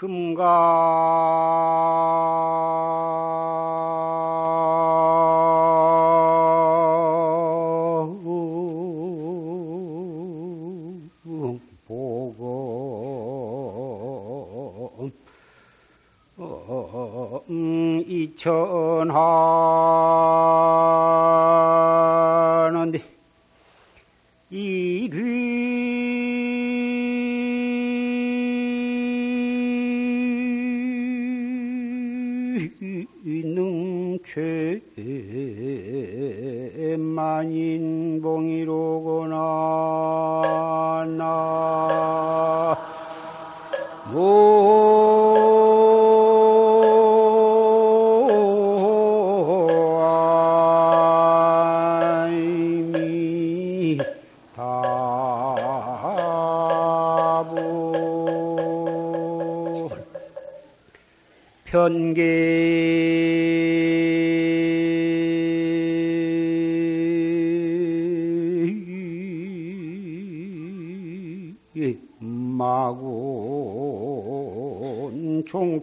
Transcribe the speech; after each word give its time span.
금가 0.00 0.40
보금 11.86 12.40
음, 17.50 18.02
이천하 18.06 19.49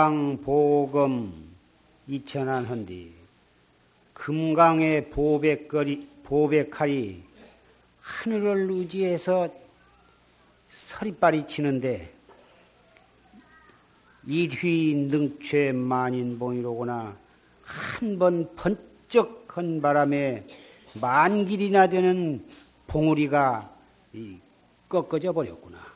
금강보금 0.00 1.50
이천한 2.08 2.64
헌디 2.64 3.12
금강의 4.14 5.10
보백거리 5.10 6.08
보백칼이 6.22 7.22
하늘을 8.00 8.70
의지해서 8.70 9.50
서리빨이 10.86 11.46
치는데 11.46 12.12
일휘 14.26 14.94
능최 15.10 15.72
만인봉이로구나 15.72 17.16
한 17.62 18.18
번 18.18 18.48
번쩍한 18.56 19.82
바람에 19.82 20.46
만 21.00 21.44
길이나 21.44 21.88
되는 21.88 22.46
봉우리가 22.86 23.76
이 24.14 24.38
꺾어져 24.88 25.32
버렸구나. 25.32 25.89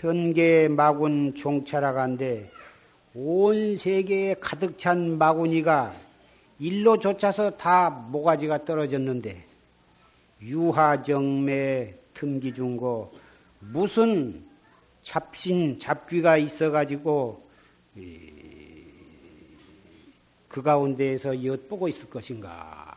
편계 0.00 0.68
마군 0.68 1.34
종차라간데 1.34 2.52
온 3.14 3.76
세계에 3.76 4.34
가득 4.34 4.78
찬 4.78 5.18
마구니가 5.18 5.92
일로 6.60 7.00
쫓아서 7.00 7.50
다 7.50 7.90
모가지가 7.90 8.64
떨어졌는데 8.64 9.44
유하정매 10.40 11.94
틈기중고 12.14 13.12
무슨 13.58 14.44
잡신 15.02 15.80
잡귀가 15.80 16.36
있어가지고 16.36 17.48
이, 17.96 18.30
그 20.48 20.62
가운데에서 20.62 21.44
엿보고 21.44 21.88
있을 21.88 22.08
것인가? 22.08 22.96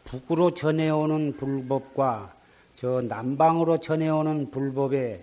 북으로 0.05 0.53
전해오는 0.53 1.35
불법과 1.37 2.36
저 2.77 3.01
남방으로 3.01 3.79
전해오는 3.79 4.51
불법의 4.51 5.21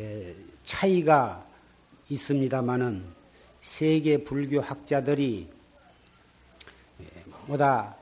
에, 0.00 0.34
차이가 0.64 1.46
있습니다마는 2.08 3.04
세계 3.60 4.24
불교 4.24 4.62
학자들이 4.62 5.46
보다 7.46 7.94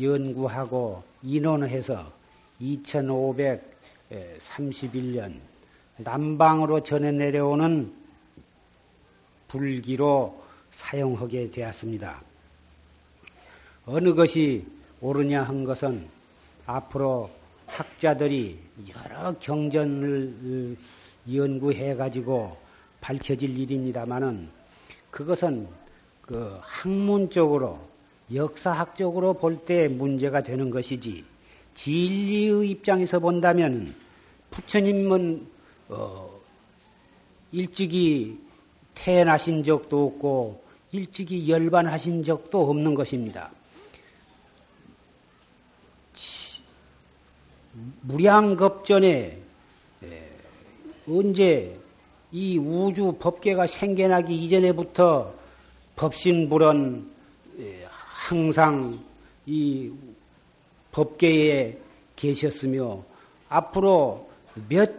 연구하고 0.00 1.02
인원해서 1.22 2.12
2531년 2.60 5.34
남방으로 5.96 6.84
전해 6.84 7.10
내려오는 7.10 7.92
불기로 9.48 10.44
사용하게 10.70 11.50
되었습니다. 11.50 12.22
어느 13.86 14.14
것이 14.14 14.64
옳으냐 15.00 15.42
한 15.42 15.64
것은 15.64 16.06
앞으로 16.66 17.28
학자들이 17.66 18.58
여러 18.94 19.32
경전을 19.38 20.76
연구해 21.32 21.94
가지고 21.94 22.56
밝혀질 23.00 23.58
일입니다만은 23.58 24.48
그것은 25.10 25.68
그 26.22 26.58
학문적으로 26.62 27.78
역사학적으로 28.32 29.34
볼 29.34 29.64
때 29.64 29.88
문제가 29.88 30.42
되는 30.42 30.70
것이지 30.70 31.24
진리의 31.74 32.70
입장에서 32.70 33.18
본다면 33.20 33.94
부처님은 34.50 35.46
어, 35.88 36.30
일찍이 37.52 38.38
태어나신 38.94 39.62
적도 39.64 40.06
없고 40.06 40.62
일찍이 40.92 41.50
열반하신 41.50 42.22
적도 42.22 42.70
없는 42.70 42.94
것입니다. 42.94 43.50
무량겁전에 48.02 49.38
언제 51.08 51.78
이 52.32 52.58
우주 52.58 53.16
법계가 53.18 53.66
생겨나기 53.66 54.44
이전에부터 54.44 55.32
법신불은 55.96 57.10
항상 57.88 58.98
이 59.46 59.92
법계에 60.92 61.78
계셨으며 62.16 63.02
앞으로 63.48 64.28
몇 64.68 64.90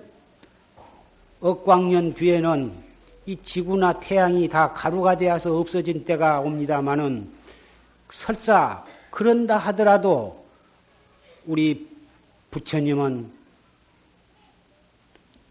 억광년 1.39 2.13
뒤에는 2.13 2.71
이 3.25 3.37
지구나 3.41 3.99
태양이 3.99 4.47
다 4.47 4.71
가루가 4.73 5.17
되어서 5.17 5.57
없어진 5.57 6.05
때가 6.05 6.41
옵니다마는 6.41 7.29
설사 8.11 8.85
그런다 9.09 9.57
하더라도 9.57 10.45
우리 11.45 11.94
부처님은 12.55 13.29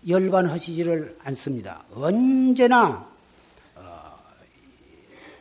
열반하시지를 0.08 1.18
않습니다. 1.24 1.84
언제나 1.92 3.06
어, 3.74 4.18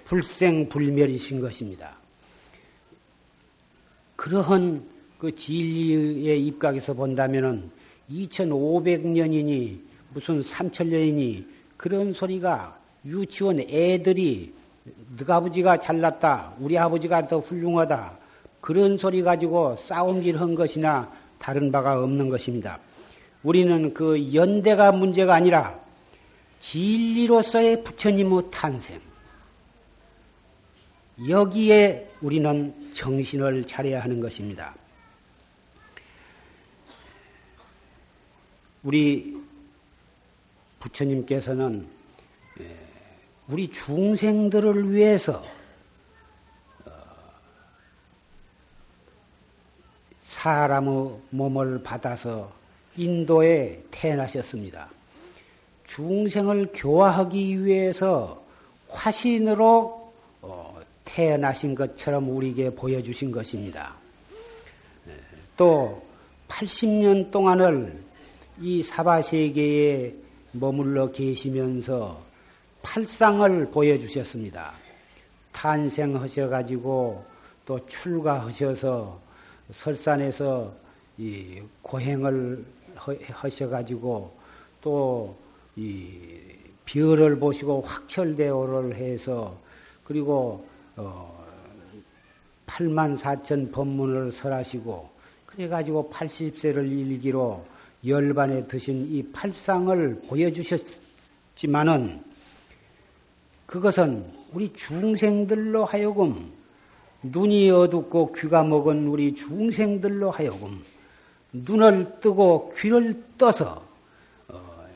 불생불멸이신 0.04 1.40
것입니다. 1.40 1.96
그러한 4.18 4.86
그 5.18 5.34
진리의 5.34 6.46
입각에서 6.48 6.94
본다면은 6.94 7.72
2500년이니 8.12 9.80
무슨 10.14 10.42
3000년이니 10.42 11.48
그런 11.78 12.12
소리가 12.12 12.78
유치원 13.06 13.62
애들이 13.62 14.54
너가 15.18 15.38
아버지가 15.38 15.80
잘났다. 15.80 16.56
우리 16.60 16.78
아버지가 16.78 17.28
더 17.30 17.40
훌륭하다. 17.40 18.20
그런 18.60 18.98
소리 18.98 19.22
가지고 19.22 19.78
싸움질 19.78 20.40
한 20.40 20.56
것이나 20.56 21.23
다른 21.40 21.72
바가 21.72 22.02
없는 22.04 22.30
것입니다. 22.30 22.80
우리는 23.44 23.94
그 23.94 24.34
연대가 24.34 24.92
문제가 24.92 25.36
아니라 25.36 25.80
진리로서의 26.60 27.84
부처님의 27.84 28.44
탄생. 28.50 29.02
여기에 31.28 32.10
우리는 32.22 32.74
정신을 32.94 33.68
차려야 33.68 34.02
하는 34.02 34.20
것입니다. 34.20 34.74
우리 38.82 39.38
부처님께서는 40.80 41.88
예, 42.60 42.78
우리 43.48 43.70
중생들을 43.72 44.92
위해서 44.92 45.44
사람의 50.44 51.22
몸을 51.30 51.82
받아서 51.84 52.52
인도에 52.98 53.82
태어나셨습니다. 53.92 54.90
중생을 55.88 56.72
교화하기 56.74 57.64
위해서 57.64 58.44
화신으로 58.90 60.12
어, 60.42 60.82
태어나신 61.06 61.74
것처럼 61.76 62.30
우리에게 62.30 62.76
보여주신 62.76 63.32
것입니다. 63.32 63.94
예, 65.08 65.14
또 65.56 66.04
80년 66.50 67.32
동안을 67.32 68.04
이 68.60 68.84
사바세계에 68.84 70.14
머물러 70.52 71.10
계시면서 71.14 72.22
팔상을 72.82 73.72
보여주셨습니다. 73.72 74.74
탄생하셔가지고 75.54 77.24
또 77.66 77.88
출가하셔서 77.88 79.23
설산에서 79.74 80.74
이 81.18 81.62
고행을 81.82 82.64
하셔가지고 82.96 84.32
또이 84.82 86.10
별을 86.86 87.40
보시고 87.40 87.82
확철대오를 87.82 88.96
해서 88.96 89.58
그리고 90.04 90.66
어 90.96 91.44
8만 92.68 93.18
4천 93.18 93.72
법문을 93.72 94.32
설하시고 94.32 95.10
그래가지고 95.46 96.10
80세를 96.12 96.90
일기로 96.90 97.66
열반에 98.06 98.68
드신 98.68 99.08
이 99.12 99.24
팔상을 99.32 100.22
보여주셨지만은 100.28 102.24
그것은 103.66 104.26
우리 104.52 104.72
중생들로 104.74 105.86
하여금 105.86 106.52
눈이 107.24 107.72
어둡고 107.72 108.34
귀가 108.34 108.64
먹은 108.64 109.08
우리 109.08 109.34
중생들로 109.34 110.30
하여금 110.32 110.84
눈을 111.54 112.20
뜨고 112.20 112.74
귀를 112.78 113.24
떠서 113.38 113.84
어, 114.50 114.88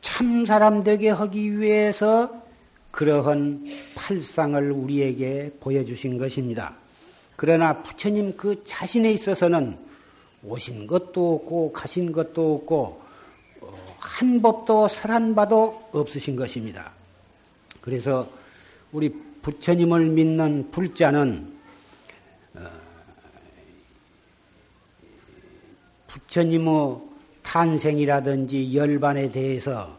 참 0.00 0.44
사람 0.44 0.84
되게 0.84 1.08
하기 1.08 1.58
위해서 1.58 2.42
그러한 2.90 3.64
팔상을 3.94 4.70
우리에게 4.70 5.52
보여주신 5.60 6.18
것입니다. 6.18 6.74
그러나 7.36 7.82
부처님 7.82 8.36
그 8.36 8.62
자신에 8.64 9.10
있어서는 9.12 9.76
오신 10.44 10.86
것도 10.86 11.34
없고 11.34 11.72
가신 11.72 12.12
것도 12.12 12.56
없고 12.56 13.02
어, 13.60 13.96
한 13.98 14.42
법도 14.42 14.88
설한 14.88 15.34
바도 15.34 15.88
없으신 15.92 16.36
것입니다. 16.36 16.92
그래서 17.80 18.28
우리 18.92 19.12
부처님을 19.44 20.06
믿는 20.06 20.70
불자는 20.70 21.54
어, 22.54 22.60
부처님의 26.06 26.98
탄생이라든지 27.42 28.74
열반에 28.74 29.30
대해서 29.30 29.98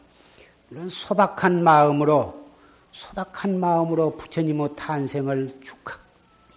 이런 0.71 0.89
소박한 0.89 1.63
마음으로 1.63 2.43
소박한 2.91 3.59
마음으로 3.59 4.17
부처님의 4.17 4.69
탄생을 4.75 5.59
축하, 5.61 5.95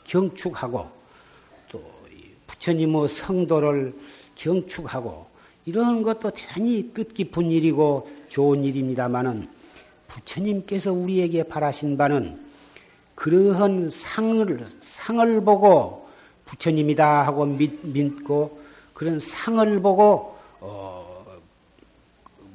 경축하고 0.05 0.91
부처님의 2.47 3.09
성도를 3.09 3.95
경축하고 4.35 5.27
이런 5.67 6.03
것도 6.03 6.31
대단히 6.31 6.91
뜻깊은 6.95 7.51
일이고 7.51 8.09
좋은 8.31 8.65
일입니다만은 8.65 9.47
부처님께서 10.07 10.91
우리에게 10.95 11.43
바라신 11.43 11.99
바는 11.99 12.48
그러한 13.19 13.91
상을 13.91 14.65
상을 14.81 15.41
보고 15.41 16.09
부처님이다 16.45 17.27
하고 17.27 17.45
믿, 17.45 17.85
믿고 17.85 18.61
그런 18.95 19.19
상을 19.19 19.81
보고 19.83 20.39
어, 20.61 21.25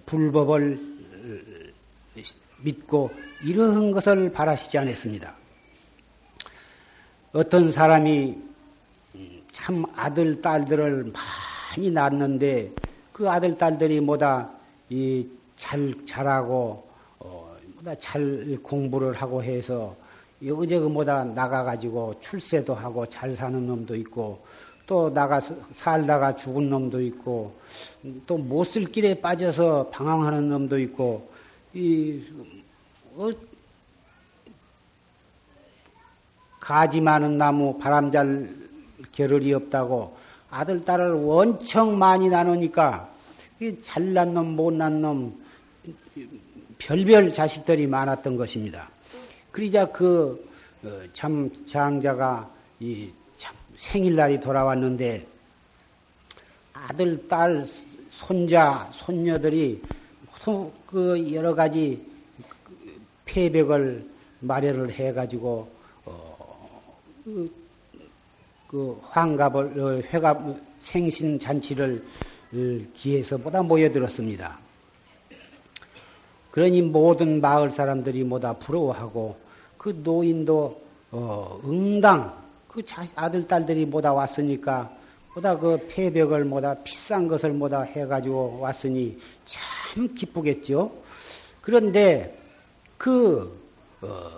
불법을 0.06 0.80
믿고 2.62 3.12
이러한 3.44 3.92
것을 3.92 4.32
바라시지 4.32 4.78
않았습니다. 4.78 5.36
어떤 7.34 7.70
사람이 7.70 8.38
참 9.52 9.84
아들, 9.98 10.42
딸들을 10.42 11.12
많이 11.12 11.92
낳았는데 11.92 12.72
그 13.12 13.30
아들, 13.30 13.58
딸들이 13.58 14.00
뭐다 14.00 14.50
이 14.90 15.28
잘, 15.58 15.94
잘하고, 16.06 16.88
어, 17.20 17.58
뭐다 17.76 18.00
잘 18.00 18.58
공부를 18.64 19.14
하고 19.14 19.44
해서 19.44 20.02
여기저기 20.46 20.90
뭐다 20.90 21.24
나가가지고 21.26 22.20
출세도 22.20 22.74
하고 22.74 23.06
잘 23.06 23.32
사는 23.34 23.66
놈도 23.66 23.96
있고 23.98 24.44
또 24.86 25.10
나가 25.14 25.40
살다가 25.40 26.36
죽은 26.36 26.70
놈도 26.70 27.02
있고 27.02 27.56
또 28.28 28.38
못 28.38 28.66
쓸 28.66 28.86
길에 28.92 29.14
빠져서 29.20 29.90
방황하는 29.90 30.50
놈도 30.50 30.80
있고 30.80 31.32
이 31.74 32.22
어, 33.16 33.30
가지 36.60 37.02
많은 37.02 37.38
나무 37.38 37.78
바람 37.78 38.12
잘 38.12 38.50
겨를이 39.12 39.54
없다고 39.54 40.16
아들, 40.50 40.82
딸을 40.82 41.14
원청 41.14 41.98
많이 41.98 42.30
나누니까 42.30 43.12
잘난 43.82 44.34
놈, 44.34 44.56
못난 44.56 45.02
놈, 45.02 45.42
별별 46.78 47.34
자식들이 47.34 47.88
많았던 47.88 48.38
것입니다. 48.38 48.93
그러자 49.54 49.86
그참 49.86 50.50
어, 50.84 51.66
장자가 51.66 52.52
이 52.82 53.10
참 53.44 53.54
생일날이 53.76 54.40
돌아왔는데 54.40 55.28
아들, 56.72 57.28
딸, 57.28 57.66
손자, 58.10 58.90
손녀들이 58.94 59.82
그 60.86 61.34
여러 61.34 61.54
가지 61.54 62.02
폐벽을 63.26 64.10
마련을 64.40 64.94
해가지고 64.94 65.70
어, 66.06 67.02
그, 67.26 67.54
그 68.68 69.00
환갑을 69.04 69.80
어, 69.80 70.02
회갑 70.14 70.42
생신 70.80 71.38
잔치를 71.38 72.02
기해서 72.94 73.36
보다 73.38 73.62
모여들었습니다. 73.62 74.63
그러니 76.54 76.84
모든 76.84 77.42
마을 77.42 77.72
사람들이 77.72 78.24
모다 78.24 78.54
부러워하고 78.54 79.36
그 79.76 80.00
노인도 80.04 80.80
어, 81.10 81.60
응당 81.66 82.32
그 82.68 82.84
아들 83.16 83.48
딸들이 83.48 83.88
모다 83.88 84.14
왔으니까 84.14 84.96
보다 85.34 85.58
그 85.58 85.84
폐벽을 85.90 86.46
모다 86.46 86.76
비싼 86.84 87.28
것을 87.28 87.54
모다 87.54 87.82
해가지고 87.82 88.60
왔으니 88.60 89.18
참 89.46 90.14
기쁘겠죠. 90.14 90.92
그런데 91.60 92.38
그 93.00 93.60
어, 94.02 94.30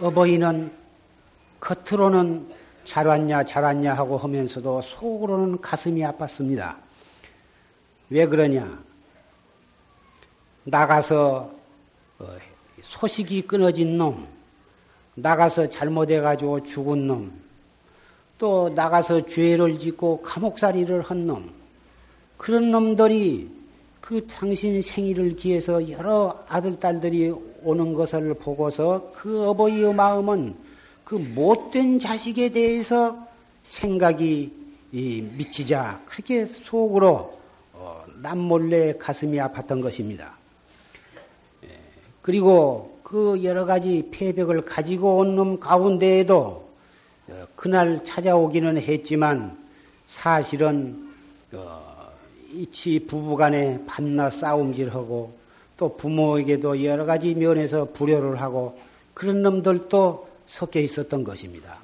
어버이는 0.00 0.72
겉으로는 1.60 2.48
잘 2.84 3.06
왔냐 3.06 3.44
잘 3.44 3.62
왔냐 3.62 3.94
하고 3.94 4.16
하면서도 4.16 4.80
속으로는 4.82 5.60
가슴이 5.60 6.00
아팠습니다. 6.00 6.74
왜 8.10 8.26
그러냐? 8.26 8.90
나가서 10.64 11.50
어, 12.18 12.36
소식이 12.82 13.42
끊어진 13.42 13.96
놈, 13.96 14.26
나가서 15.14 15.68
잘못해가지고 15.68 16.62
죽은 16.64 17.06
놈, 17.06 17.32
또 18.38 18.68
나가서 18.70 19.26
죄를 19.26 19.78
짓고 19.78 20.22
감옥살이를 20.22 21.02
한 21.02 21.26
놈, 21.26 21.50
그런 22.36 22.70
놈들이 22.70 23.50
그 24.00 24.26
당신 24.26 24.82
생일을 24.82 25.36
기해서 25.36 25.88
여러 25.90 26.44
아들, 26.48 26.78
딸들이 26.78 27.32
오는 27.62 27.94
것을 27.94 28.34
보고서 28.34 29.12
그 29.14 29.48
어버이의 29.48 29.94
마음은 29.94 30.56
그 31.04 31.14
못된 31.14 31.98
자식에 32.00 32.48
대해서 32.48 33.16
생각이 33.62 34.52
미치자 34.90 36.02
그렇게 36.04 36.46
속으로 36.46 37.38
어, 37.72 38.04
남몰래 38.20 38.94
가슴이 38.98 39.38
아팠던 39.38 39.80
것입니다. 39.80 40.41
예, 42.22 42.24
그리고 42.24 42.98
그 43.02 43.40
여러 43.42 43.64
가지 43.64 44.08
폐벽을 44.10 44.64
가지고 44.64 45.18
온 45.18 45.36
놈 45.36 45.60
가운데에도 45.60 46.68
어, 47.28 47.46
그날 47.56 48.04
찾아오기는 48.04 48.78
했지만 48.78 49.56
사실은 50.06 51.08
어, 51.52 52.10
이치 52.52 53.00
부부간에 53.06 53.84
밤낮 53.86 54.30
싸움질하고 54.30 55.32
또 55.76 55.96
부모에게도 55.96 56.84
여러 56.84 57.04
가지 57.04 57.34
면에서 57.34 57.86
불효를 57.92 58.40
하고 58.40 58.78
그런 59.14 59.42
놈들도 59.42 60.28
섞여 60.46 60.80
있었던 60.80 61.24
것입니다. 61.24 61.78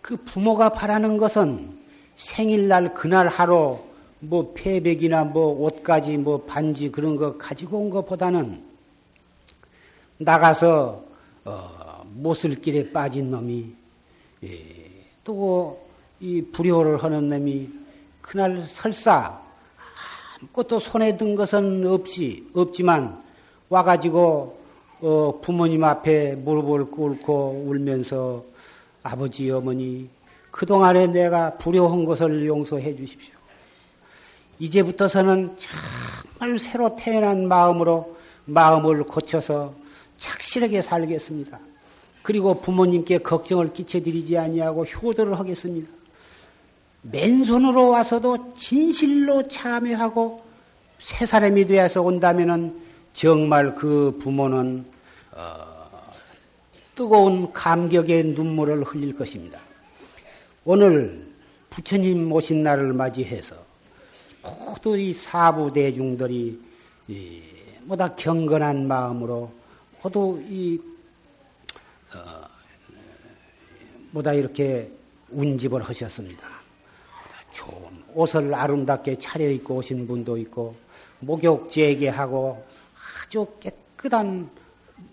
그 0.00 0.16
부모가 0.16 0.70
바라는 0.70 1.18
것은 1.18 1.70
생일날 2.16 2.94
그날 2.94 3.28
하루 3.28 3.78
뭐 4.20 4.52
폐백이나 4.54 5.24
뭐 5.24 5.64
옷가지 5.64 6.16
뭐 6.16 6.42
반지 6.42 6.90
그런 6.90 7.16
거 7.16 7.36
가지고 7.38 7.78
온 7.78 7.90
것보다는 7.90 8.71
나가서 10.24 11.02
어, 11.44 12.04
못을 12.14 12.56
길에 12.56 12.90
빠진 12.90 13.30
놈이 13.30 13.72
예, 14.44 14.74
또이 15.24 16.42
불효를 16.52 17.02
하는 17.02 17.28
놈이 17.28 17.68
그날 18.20 18.62
설사 18.62 19.40
아무것도 20.40 20.78
손에 20.78 21.16
든 21.16 21.34
것은 21.34 21.86
없이 21.86 22.46
없지만 22.54 23.22
와가지고 23.68 24.58
어, 25.00 25.40
부모님 25.42 25.82
앞에 25.84 26.36
무릎을 26.36 26.90
꿇고 26.90 27.64
울면서 27.66 28.44
아버지 29.02 29.50
어머니 29.50 30.08
그동안에 30.50 31.08
내가 31.08 31.56
불효한 31.56 32.04
것을 32.04 32.46
용서해 32.46 32.94
주십시오. 32.94 33.34
이제부터서는 34.58 35.56
정말 35.58 36.58
새로 36.58 36.94
태어난 36.94 37.48
마음으로 37.48 38.16
마음을 38.44 39.02
고쳐서 39.04 39.74
착실하게 40.22 40.82
살겠습니다. 40.82 41.58
그리고 42.22 42.54
부모님께 42.60 43.18
걱정을 43.18 43.72
끼쳐드리지 43.72 44.38
아니하고 44.38 44.84
효도를 44.84 45.38
하겠습니다. 45.38 45.90
맨손으로 47.02 47.88
와서도 47.88 48.54
진실로 48.56 49.48
참여하고 49.48 50.44
새 51.00 51.26
사람이 51.26 51.64
되어서 51.64 52.00
온다면은 52.02 52.80
정말 53.12 53.74
그 53.74 54.16
부모는 54.22 54.84
어, 55.32 56.12
뜨거운 56.94 57.52
감격의 57.52 58.26
눈물을 58.26 58.84
흘릴 58.84 59.16
것입니다. 59.16 59.58
오늘 60.64 61.26
부처님 61.70 62.28
모신 62.28 62.62
날을 62.62 62.92
맞이해서 62.92 63.56
모두 64.42 64.96
이 64.96 65.12
사부 65.12 65.72
대중들이 65.72 66.60
모두 67.82 68.08
경건한 68.16 68.86
마음으로 68.86 69.61
모두 70.02 70.42
이 70.48 70.80
어, 72.12 72.44
모두 74.10 74.30
이렇게 74.32 74.90
운집을 75.30 75.80
하셨습니다. 75.82 76.44
좋은 77.52 78.02
옷을 78.12 78.52
아름답게 78.52 79.18
차려입고 79.18 79.76
오신 79.76 80.08
분도 80.08 80.36
있고 80.38 80.74
목욕 81.20 81.70
재개하고 81.70 82.64
아주 83.24 83.46
깨끗한 83.60 84.50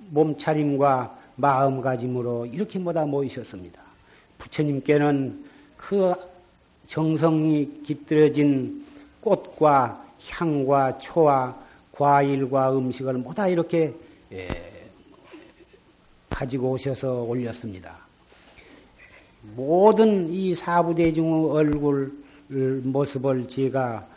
몸차림과 0.10 1.18
마음가짐으로 1.36 2.48
이렇게 2.48 2.80
모다 2.80 3.06
모이셨습니다. 3.06 3.80
부처님께는 4.40 5.46
그 5.78 6.16
정성이 6.88 7.84
깃들어진 7.84 8.84
꽃과 9.22 10.04
향과 10.30 10.98
초와 10.98 11.56
과일과 11.92 12.76
음식을 12.76 13.14
모다 13.14 13.48
이렇게 13.48 13.94
예, 14.32 14.69
가지고 16.30 16.72
오셔서 16.72 17.24
올렸습니다. 17.24 17.98
모든 19.56 20.32
이 20.32 20.56
사부대중의 20.56 21.50
얼굴 21.52 22.14
모습을 22.84 23.48
제가 23.48 24.08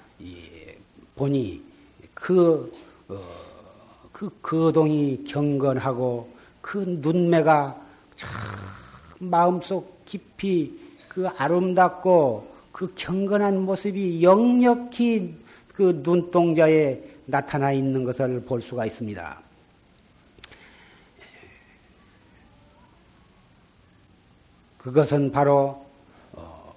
보니 1.15 1.63
그, 2.15 2.73
어, 3.09 3.21
그 4.13 4.31
거동이 4.41 5.25
경건하고 5.25 6.29
그 6.61 6.85
눈매가 7.01 7.81
참 8.17 8.31
마음속 9.19 10.05
깊이 10.05 10.79
그 11.09 11.29
아름답고 11.29 12.53
그 12.73 12.93
경건한 12.95 13.61
모습이 13.63 14.23
역력히 14.23 15.35
그 15.75 16.01
눈동자에 16.03 16.99
나타나 17.27 17.73
있는 17.73 18.05
것을 18.05 18.41
볼 18.43 18.63
수가 18.63 18.87
있습니다. 18.87 19.52
그것은 24.83 25.31
바로 25.31 25.85
어, 26.33 26.75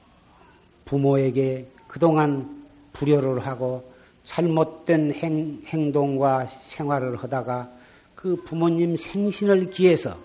부모에게 0.85 1.67
그동안 1.87 2.65
불효를 2.93 3.45
하고 3.45 3.91
잘못된 4.23 5.13
행, 5.13 5.61
행동과 5.65 6.47
생활을 6.67 7.17
하다가 7.17 7.69
그 8.13 8.35
부모님 8.43 8.95
생신을 8.95 9.69
기해서 9.71 10.17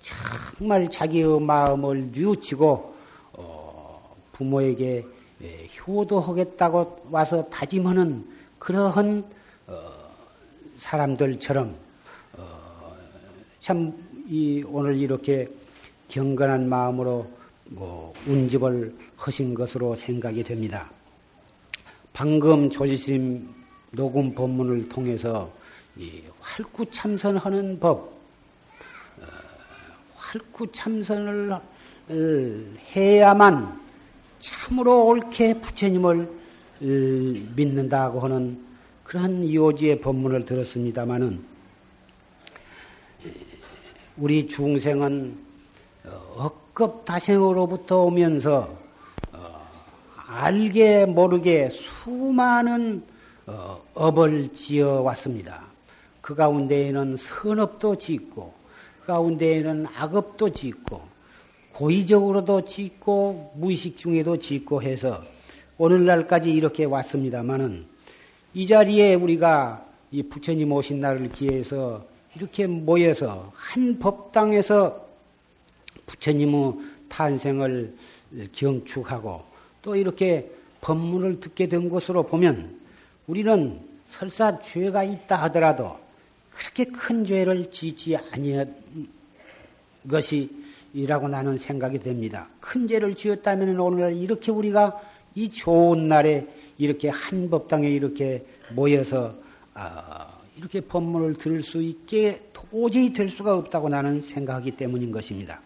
정말 0.00 0.90
자기의 0.90 1.40
마음을 1.40 2.10
뉘우치고 2.12 2.94
어, 3.32 4.16
부모에게 4.32 5.04
예, 5.42 5.68
효도하겠다고 5.86 7.08
와서 7.10 7.48
다짐하는 7.48 8.26
그러한 8.58 9.24
어, 9.66 9.92
사람들처럼 10.78 11.74
어, 12.36 12.96
참이 13.60 14.64
오늘 14.66 14.96
이렇게 14.96 15.48
경건한 16.08 16.68
마음으로 16.68 17.26
뭐 17.66 18.12
운집을 18.26 18.94
하신 19.16 19.54
것으로 19.54 19.96
생각이 19.96 20.42
됩니다. 20.44 20.90
방금 22.12 22.70
조지심 22.70 23.48
녹음 23.90 24.34
본문을 24.34 24.88
통해서 24.88 25.52
활구 26.40 26.90
참선하는 26.90 27.80
법, 27.80 28.12
어, 29.18 29.24
활구 30.14 30.70
참선을 30.72 31.58
해야만 32.94 33.80
참으로 34.38 35.06
옳게 35.06 35.60
부처님을 35.60 36.30
믿는다고 37.56 38.20
하는 38.20 38.64
그런 39.02 39.52
요지의 39.52 40.00
법문을 40.00 40.44
들었습니다마는 40.44 41.42
우리 44.16 44.46
중생은 44.46 45.45
억급 46.36 47.04
다생으로부터 47.04 48.02
오면서 48.04 48.68
어, 49.32 49.68
알게 50.26 51.06
모르게 51.06 51.70
수많은 51.70 53.02
어, 53.46 53.80
업을 53.94 54.52
지어 54.54 55.00
왔습니다. 55.02 55.62
그 56.20 56.34
가운데에는 56.34 57.16
선업도 57.16 57.96
짓고 57.96 58.52
그 59.00 59.06
가운데에는 59.06 59.86
악업도 59.96 60.50
짓고 60.50 61.00
고의적으로도 61.72 62.64
짓고 62.64 63.52
무의식 63.56 63.96
중에도 63.96 64.38
짓고 64.38 64.82
해서 64.82 65.22
오늘날까지 65.78 66.50
이렇게 66.50 66.84
왔습니다마는 66.84 67.86
이 68.54 68.66
자리에 68.66 69.14
우리가 69.14 69.84
이 70.10 70.22
부처님 70.22 70.72
오신 70.72 71.00
날을 71.00 71.28
기해서 71.30 72.04
이렇게 72.34 72.66
모여서 72.66 73.52
한 73.54 73.98
법당에서 73.98 75.05
부처님의 76.06 76.74
탄생을 77.08 77.94
경축하고 78.52 79.44
또 79.82 79.96
이렇게 79.96 80.50
법문을 80.80 81.40
듣게 81.40 81.68
된 81.68 81.88
것으로 81.88 82.24
보면 82.24 82.78
우리는 83.26 83.80
설사 84.08 84.60
죄가 84.60 85.04
있다 85.04 85.42
하더라도 85.44 85.98
그렇게 86.50 86.84
큰 86.84 87.24
죄를 87.24 87.70
지지 87.70 88.16
아니한 88.16 88.74
것이라고 90.08 91.28
나는 91.28 91.58
생각이 91.58 91.98
됩니다. 91.98 92.48
큰 92.60 92.88
죄를 92.88 93.14
지었다면 93.14 93.78
오늘 93.78 94.16
이렇게 94.16 94.50
우리가 94.50 95.00
이 95.34 95.50
좋은 95.50 96.08
날에 96.08 96.46
이렇게 96.78 97.08
한 97.08 97.50
법당에 97.50 97.88
이렇게 97.88 98.44
모여서 98.70 99.34
아, 99.74 100.28
이렇게 100.56 100.80
법문을 100.80 101.34
들을 101.34 101.62
수 101.62 101.82
있게 101.82 102.42
도저히 102.52 103.12
될 103.12 103.28
수가 103.28 103.54
없다고 103.54 103.88
나는 103.88 104.22
생각하기 104.22 104.72
때문인 104.72 105.10
것입니다. 105.12 105.60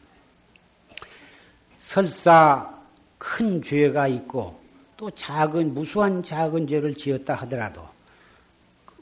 설사 1.90 2.72
큰 3.18 3.60
죄가 3.60 4.06
있고 4.06 4.56
또 4.96 5.10
작은 5.10 5.74
무수한 5.74 6.22
작은 6.22 6.68
죄를 6.68 6.94
지었다 6.94 7.34
하더라도 7.34 7.82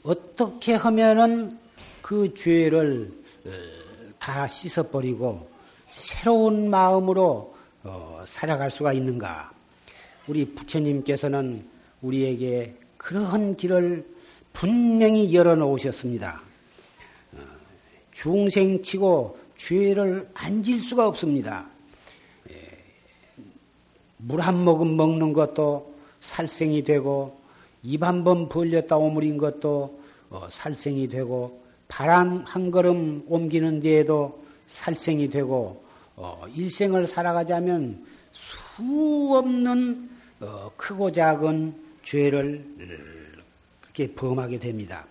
어떻게 0.01 0.73
하면은 0.73 1.59
그 2.01 2.33
죄를 2.33 3.13
어, 3.45 3.51
다 4.17 4.47
씻어버리고 4.47 5.47
새로운 5.91 6.71
마음으로 6.71 7.55
어, 7.83 8.23
살아갈 8.25 8.71
수가 8.71 8.93
있는가? 8.93 9.51
우리 10.25 10.51
부처님께서는 10.55 11.63
우리에게 12.01 12.73
그러한 12.97 13.55
길을 13.55 14.03
분명히 14.51 15.31
열어놓으셨습니다. 15.31 16.41
어, 17.33 17.37
중생치고 18.13 19.37
죄를 19.57 20.27
안 20.33 20.63
질 20.63 20.79
수가 20.79 21.07
없습니다. 21.07 21.67
예, 24.19 24.23
물한 24.23 24.63
모금 24.63 24.97
먹는 24.97 25.33
것도 25.33 25.93
살생이 26.21 26.83
되고 26.83 27.39
입 27.83 28.03
한 28.03 28.23
번 28.23 28.49
벌렸다 28.49 28.97
오므린 28.97 29.37
것도 29.37 29.99
어, 30.29 30.47
살생이 30.51 31.07
되고 31.07 31.61
바람 31.87 32.43
한 32.45 32.71
걸음 32.71 33.23
옮기는 33.27 33.79
데에도 33.79 34.43
살생이 34.67 35.29
되고 35.29 35.81
어, 36.15 36.45
일생을 36.53 37.07
살아가자면 37.07 38.05
수 38.31 39.35
없는 39.35 40.09
어, 40.41 40.71
크고 40.75 41.11
작은 41.11 41.73
죄를 42.03 42.65
그렇게 43.81 44.13
범하게 44.13 44.59
됩니다. 44.59 45.05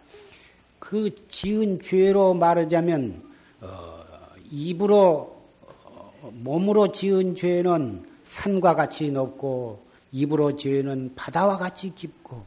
그 0.79 1.11
지은 1.29 1.81
죄로 1.83 2.35
말하자면 2.35 3.23
어, 3.63 4.05
입으로 4.51 5.37
어, 5.63 6.33
몸으로 6.35 6.93
지은 6.93 7.35
죄는 7.35 8.08
산과 8.29 8.75
같이 8.75 9.11
높고 9.11 9.87
입으로 10.13 10.57
죄는 10.57 11.15
바다와 11.15 11.59
같이 11.59 11.95
깊고 11.95 12.45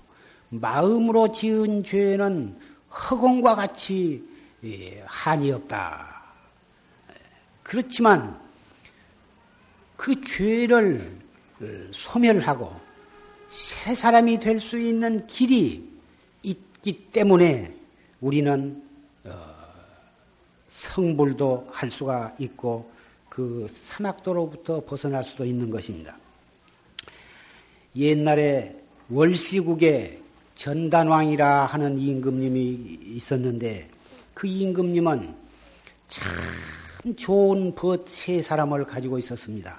마음으로 0.50 1.32
지은 1.32 1.84
죄는 1.84 2.58
허공과 2.90 3.56
같이 3.56 4.24
예, 4.64 5.02
한이 5.06 5.52
없다. 5.52 6.22
그렇지만 7.64 8.40
그 9.96 10.20
죄를 10.24 11.18
어, 11.62 11.66
소멸하고 11.92 12.72
새 13.50 13.96
사람이 13.96 14.40
될 14.40 14.60
수 14.60 14.78
있는 14.78 15.26
길이 15.28 15.90
있기 16.44 17.12
때문에 17.12 17.76
우리는 18.20 18.84
어, 19.24 19.56
성불도 20.70 21.68
할 21.72 21.90
수가 21.92 22.36
있고 22.40 22.92
그 23.32 23.66
사막도로부터 23.74 24.84
벗어날 24.84 25.24
수도 25.24 25.46
있는 25.46 25.70
것입니다. 25.70 26.18
옛날에 27.96 28.76
월시국에 29.10 30.20
전단왕이라 30.56 31.66
하는 31.68 31.98
임금님이 31.98 33.00
있었는데 33.16 33.88
그 34.34 34.48
임금님은 34.48 35.34
참 36.10 36.28
좋은 37.16 37.74
벗 37.74 38.06
세 38.10 38.42
사람을 38.42 38.84
가지고 38.84 39.18
있었습니다. 39.18 39.78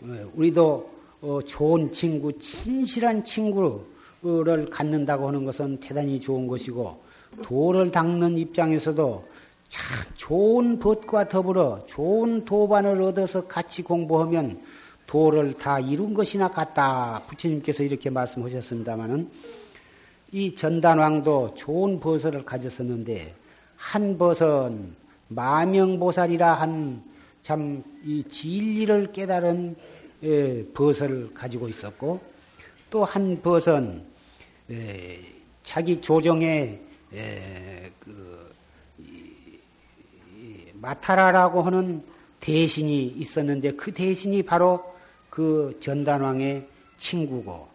어, 0.00 0.30
우리도 0.34 0.92
어, 1.20 1.38
좋은 1.46 1.92
친구, 1.92 2.36
친실한 2.40 3.24
친구를 3.24 4.68
갖는다고 4.70 5.28
하는 5.28 5.44
것은 5.44 5.78
대단히 5.78 6.18
좋은 6.20 6.48
것이고 6.48 7.00
도를 7.44 7.92
닦는 7.92 8.38
입장에서도 8.38 9.24
참 9.74 9.98
좋은 10.14 10.78
벗과 10.78 11.28
더불어 11.28 11.84
좋은 11.86 12.44
도반을 12.44 13.02
얻어서 13.02 13.46
같이 13.48 13.82
공부하면 13.82 14.62
도를 15.06 15.54
다 15.54 15.80
이룬 15.80 16.14
것이나 16.14 16.48
같다. 16.48 17.22
부처님께서 17.26 17.82
이렇게 17.82 18.08
말씀하셨습니다마는 18.10 19.30
이 20.32 20.54
전단왕도 20.54 21.54
좋은 21.56 21.98
버섯을 21.98 22.44
가졌었는데 22.44 23.34
한 23.76 24.16
버선 24.16 24.94
마명보살이라 25.28 26.54
한 26.54 27.14
참 27.44 27.84
이 28.06 28.24
진리를 28.26 29.12
깨달은 29.12 29.76
버섯을 30.72 31.34
가지고 31.34 31.68
있었고 31.68 32.20
또 32.90 33.04
한 33.04 33.40
버선 33.42 34.06
자기 35.62 36.00
조정에 36.00 36.80
그 38.00 38.43
마타라라고 40.84 41.62
하는 41.62 42.02
대신이 42.40 43.06
있었는데 43.16 43.72
그 43.72 43.92
대신이 43.92 44.42
바로 44.42 44.84
그 45.30 45.78
전단왕의 45.80 46.66
친구고 46.98 47.68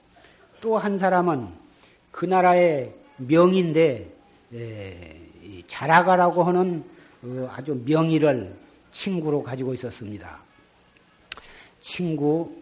또 0.61 0.77
한 0.77 0.97
사람은 0.97 1.47
그 2.11 2.25
나라의 2.25 2.93
명인데 3.17 4.13
에, 4.53 5.15
자라가라고 5.67 6.43
하는 6.43 6.83
어, 7.23 7.49
아주 7.51 7.81
명의를 7.85 8.55
친구로 8.91 9.43
가지고 9.43 9.73
있었습니다. 9.73 10.39
친구 11.81 12.53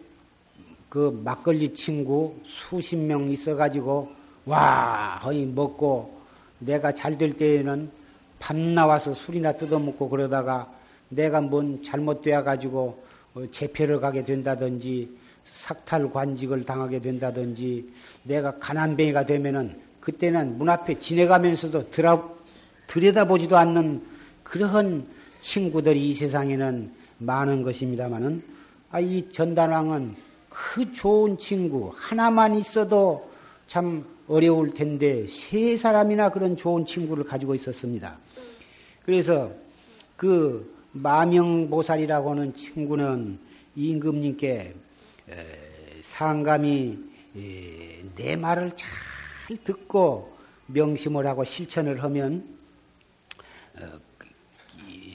그 0.88 1.20
막걸리 1.24 1.74
친구 1.74 2.34
수십 2.44 2.96
명 2.96 3.28
있어가지고 3.28 4.10
와 4.46 5.18
거의 5.22 5.44
먹고 5.44 6.18
내가 6.58 6.92
잘 6.92 7.18
될 7.18 7.34
때에는 7.34 7.90
밤 8.38 8.74
나와서 8.74 9.14
술이나 9.14 9.52
뜯어먹고 9.52 10.08
그러다가 10.08 10.72
내가 11.08 11.40
뭔 11.40 11.82
잘못되어 11.82 12.44
가지고 12.44 13.02
어, 13.34 13.44
재패를 13.50 14.00
가게 14.00 14.24
된다든지 14.24 15.16
삭탈 15.50 16.10
관직을 16.10 16.64
당하게 16.64 17.00
된다든지 17.00 17.90
내가 18.24 18.58
가난뱅이가 18.58 19.24
되면은 19.26 19.80
그때는 20.00 20.58
문 20.58 20.68
앞에 20.68 21.00
지내가면서도 21.00 21.90
들어, 21.90 22.36
들여다보지도 22.86 23.56
않는 23.56 24.02
그러한 24.42 25.06
친구들이 25.40 26.08
이 26.08 26.14
세상에는 26.14 26.92
많은 27.18 27.62
것입니다만은 27.62 28.42
아, 28.90 29.00
이 29.00 29.30
전단왕은 29.30 30.16
그 30.48 30.92
좋은 30.92 31.38
친구 31.38 31.92
하나만 31.94 32.56
있어도 32.56 33.30
참 33.66 34.04
어려울 34.28 34.72
텐데 34.72 35.26
세 35.28 35.76
사람이나 35.76 36.30
그런 36.30 36.56
좋은 36.56 36.86
친구를 36.86 37.24
가지고 37.24 37.54
있었습니다. 37.54 38.16
그래서 39.08 39.50
그 40.18 40.70
마명보살이라고 40.92 42.30
하는 42.30 42.54
친구는 42.54 43.38
임금님께 43.74 44.74
상감이 46.02 46.98
내 48.14 48.36
말을 48.36 48.72
잘 48.76 48.90
듣고 49.64 50.36
명심을 50.66 51.26
하고 51.26 51.42
실천을 51.42 52.02
하면 52.02 52.58
어, 53.78 53.98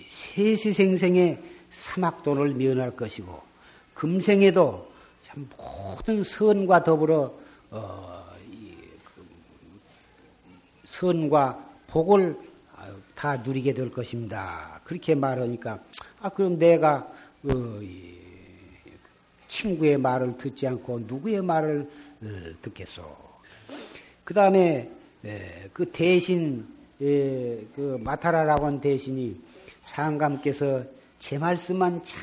세세생생의 0.09 1.39
사막돈을 1.69 2.55
면할 2.55 2.95
것이고 2.95 3.43
금생에도 3.93 4.91
모든 5.55 6.23
선과 6.23 6.83
더불어 6.83 7.31
어, 7.69 8.25
그 9.13 9.23
선과 10.85 11.63
복을 11.85 12.52
다 13.15 13.37
누리게 13.37 13.73
될 13.73 13.91
것입니다. 13.91 14.81
그렇게 14.83 15.15
말하니까 15.15 15.79
아 16.21 16.29
그럼 16.29 16.57
내가 16.57 17.07
어, 17.43 17.79
친구의 19.47 19.97
말을 19.97 20.37
듣지 20.37 20.67
않고 20.67 21.01
누구의 21.07 21.41
말을 21.41 21.89
어, 22.21 22.27
듣겠소? 22.61 23.03
그 24.23 24.33
다음에 24.33 24.89
그 25.73 25.85
대신 25.91 26.65
그 26.97 27.99
마타라라고 28.01 28.65
하는 28.65 28.81
대신이 28.81 29.39
상감께서 29.83 30.83
제 31.19 31.37
말씀만 31.37 32.01
잘 32.03 32.19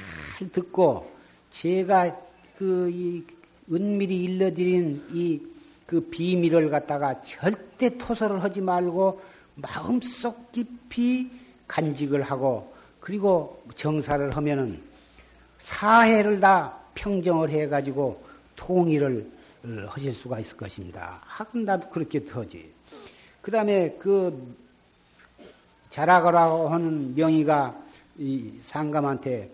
듣고 0.50 1.10
제가 1.50 2.16
그 2.56 2.90
이 2.90 3.22
은밀히 3.70 4.24
일러드린 4.24 5.06
이 5.12 5.50
그 5.90 6.00
비밀을 6.00 6.70
갖다가 6.70 7.20
절대 7.22 7.98
토설을 7.98 8.44
하지 8.44 8.60
말고 8.60 9.20
마음속 9.60 10.52
깊이 10.52 11.30
간직을 11.66 12.22
하고 12.22 12.72
그리고 13.00 13.62
정사를 13.74 14.36
하면은 14.36 14.82
사해를 15.58 16.40
다 16.40 16.76
평정을 16.94 17.50
해가지고 17.50 18.22
통일을 18.56 19.30
하실 19.86 20.14
수가 20.14 20.40
있을 20.40 20.56
것입니다. 20.56 21.20
하긴 21.24 21.64
나도 21.64 21.90
그렇게 21.90 22.24
하지. 22.30 22.70
그 23.42 23.50
다음에 23.50 23.96
그 23.98 24.54
자라거라고 25.90 26.68
하는 26.68 27.14
명의가 27.14 27.76
이 28.18 28.52
상감한테 28.62 29.50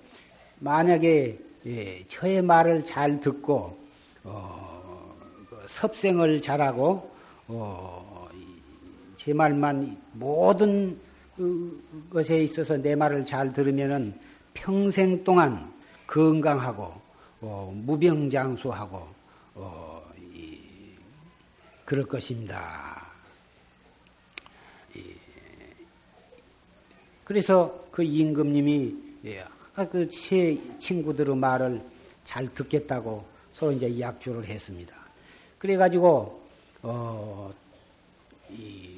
만약에 0.58 1.38
예, 1.66 2.04
저의 2.06 2.42
말을 2.42 2.84
잘 2.84 3.20
듣고 3.20 3.76
어, 4.22 5.14
그 5.48 5.64
섭생을 5.66 6.40
잘하고 6.40 7.10
어, 7.48 8.05
제 9.26 9.32
말만 9.32 10.00
모든 10.12 10.96
것에 12.10 12.44
있어서 12.44 12.76
내 12.76 12.94
말을 12.94 13.26
잘 13.26 13.52
들으면은 13.52 14.16
평생 14.54 15.24
동안 15.24 15.74
건강하고 16.06 16.94
어, 17.40 17.72
무병장수하고 17.74 19.08
어, 19.56 20.12
이, 20.32 20.60
그럴 21.84 22.06
것입니다. 22.06 23.04
그래서 27.24 27.84
그 27.90 28.04
임금님이 28.04 28.94
예, 29.24 29.44
그제 29.90 30.56
친구들의 30.78 31.34
말을 31.34 31.82
잘 32.22 32.46
듣겠다고 32.54 33.26
서로 33.52 33.72
이제 33.72 33.98
약주를 33.98 34.44
했습니다. 34.44 34.94
그래가지고 35.58 36.40
어, 36.82 37.52
이 38.50 38.95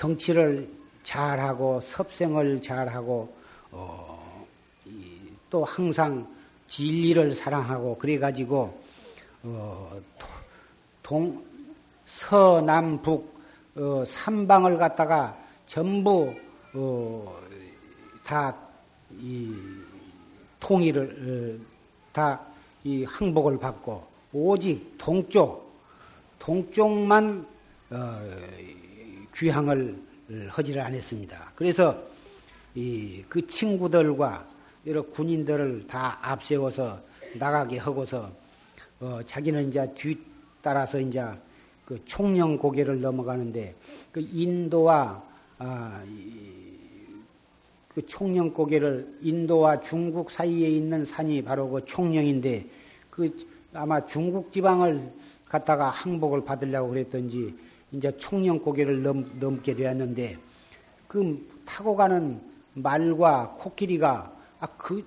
정치를 0.00 0.66
잘하고 1.02 1.78
섭생을 1.82 2.62
잘하고 2.62 3.36
어, 3.70 4.46
또 5.50 5.62
항상 5.62 6.26
진리를 6.68 7.34
사랑하고 7.34 7.98
그래가지고 7.98 8.82
어, 9.42 10.00
동 11.02 11.44
서남북 12.06 13.42
어, 13.76 14.02
삼방을 14.06 14.78
갖다가 14.78 15.38
전부 15.66 16.34
어, 16.72 17.38
다이 18.24 19.54
통일을 20.60 21.60
어, 21.60 21.64
다이 22.12 23.04
항복을 23.04 23.58
받고 23.58 24.02
오직 24.32 24.94
동쪽 24.96 25.70
동쪽만 26.38 27.46
어, 27.90 28.20
귀향을 29.34 29.96
하지를 30.48 30.82
않았습니다. 30.82 31.52
그래서 31.56 32.02
이 32.74 33.22
그 33.28 33.46
친구들과 33.46 34.46
여러 34.86 35.02
군인들을 35.02 35.86
다 35.86 36.18
앞세워서 36.22 36.98
나가게 37.38 37.78
하고서 37.78 38.30
어, 39.00 39.20
자기는 39.24 39.68
이제 39.68 39.92
뒤 39.94 40.18
따라서 40.62 40.98
이제 40.98 41.24
그 41.84 42.00
총령 42.04 42.58
고개를 42.58 43.00
넘어가는데 43.00 43.74
그 44.12 44.20
인도와 44.20 45.22
아, 45.58 46.02
그 47.94 48.06
총령 48.06 48.52
고개를 48.52 49.18
인도와 49.20 49.80
중국 49.80 50.30
사이에 50.30 50.68
있는 50.68 51.04
산이 51.04 51.42
바로 51.42 51.68
그 51.68 51.84
총령인데 51.84 52.66
그 53.10 53.36
아마 53.72 54.04
중국 54.06 54.52
지방을 54.52 55.12
갔다가 55.48 55.90
항복을 55.90 56.44
받으려고 56.44 56.90
그랬던지 56.90 57.54
이제 57.92 58.16
총령 58.18 58.58
고개를 58.58 59.02
넘, 59.02 59.30
넘게 59.38 59.74
되었는데 59.74 60.38
그 61.08 61.48
타고 61.64 61.96
가는 61.96 62.40
말과 62.74 63.54
코끼리가 63.58 64.32
아, 64.60 64.66
그 64.76 65.04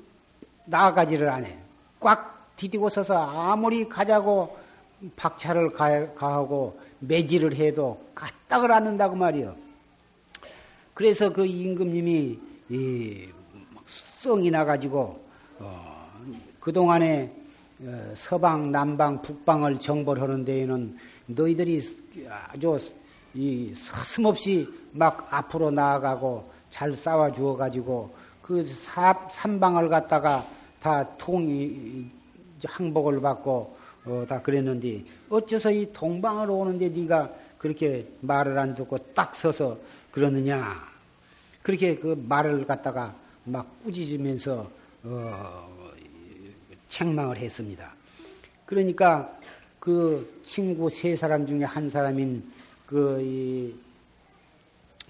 나아가지를 0.65 1.29
않아. 1.29 1.47
꽉 1.99 2.55
디디고 2.55 2.89
서서 2.89 3.15
아무리 3.15 3.87
가자고 3.87 4.57
박차를 5.15 5.71
가, 5.71 6.13
가하고 6.13 6.79
매질을 6.99 7.55
해도 7.55 8.01
까딱을 8.15 8.71
않는다고 8.71 9.15
말이요. 9.15 9.55
그래서 10.93 11.31
그 11.31 11.45
임금님이 11.45 12.39
이 12.69 13.27
성이 13.85 14.49
나가지고 14.49 15.21
어, 15.59 16.09
그동안에 16.59 17.31
어, 17.81 18.11
서방, 18.15 18.71
남방, 18.71 19.21
북방을 19.21 19.79
정벌 19.79 20.21
하는 20.21 20.45
데에는 20.45 20.97
너희들이 21.25 21.81
아주 22.49 22.77
이 23.33 23.73
서슴없이 23.75 24.67
막 24.91 25.27
앞으로 25.31 25.71
나아가고 25.71 26.51
잘 26.69 26.95
싸워 26.95 27.31
주어 27.31 27.55
가지고 27.55 28.13
그 28.41 28.65
사, 28.65 29.27
삼방을 29.31 29.89
갖다가 29.89 30.47
다 30.79 31.07
통이 31.17 32.09
항복을 32.63 33.21
받고 33.21 33.77
어, 34.05 34.25
다 34.27 34.41
그랬는데 34.41 35.03
어째서 35.29 35.71
이 35.71 35.91
동방으로 35.93 36.57
오는데 36.57 36.89
네가 36.89 37.31
그렇게 37.57 38.07
말을 38.21 38.57
안 38.59 38.75
듣고 38.75 38.97
딱 39.13 39.35
서서 39.35 39.77
그러느냐 40.11 40.75
그렇게 41.61 41.95
그 41.95 42.21
말을 42.27 42.65
갖다가 42.65 43.15
막 43.45 43.65
꾸짖으면서 43.83 44.69
어, 45.03 45.69
책망을 46.89 47.37
했습니다. 47.37 47.93
그러니까 48.65 49.37
그 49.83 50.39
친구 50.45 50.89
세 50.89 51.13
사람 51.13 51.45
중에 51.45 51.65
한 51.65 51.89
사람인 51.89 52.41
그, 52.85 53.19
이, 53.21 53.75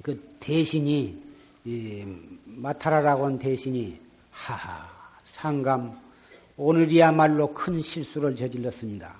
그 0.02 0.20
대신이 0.40 1.16
이 1.64 2.04
마타라라고 2.46 3.28
한 3.28 3.38
대신이 3.38 4.00
하하 4.32 4.90
상감 5.26 5.96
오늘이야말로 6.58 7.54
큰 7.54 7.84
실수를 7.84 8.36
저질렀습니다. 8.36 9.14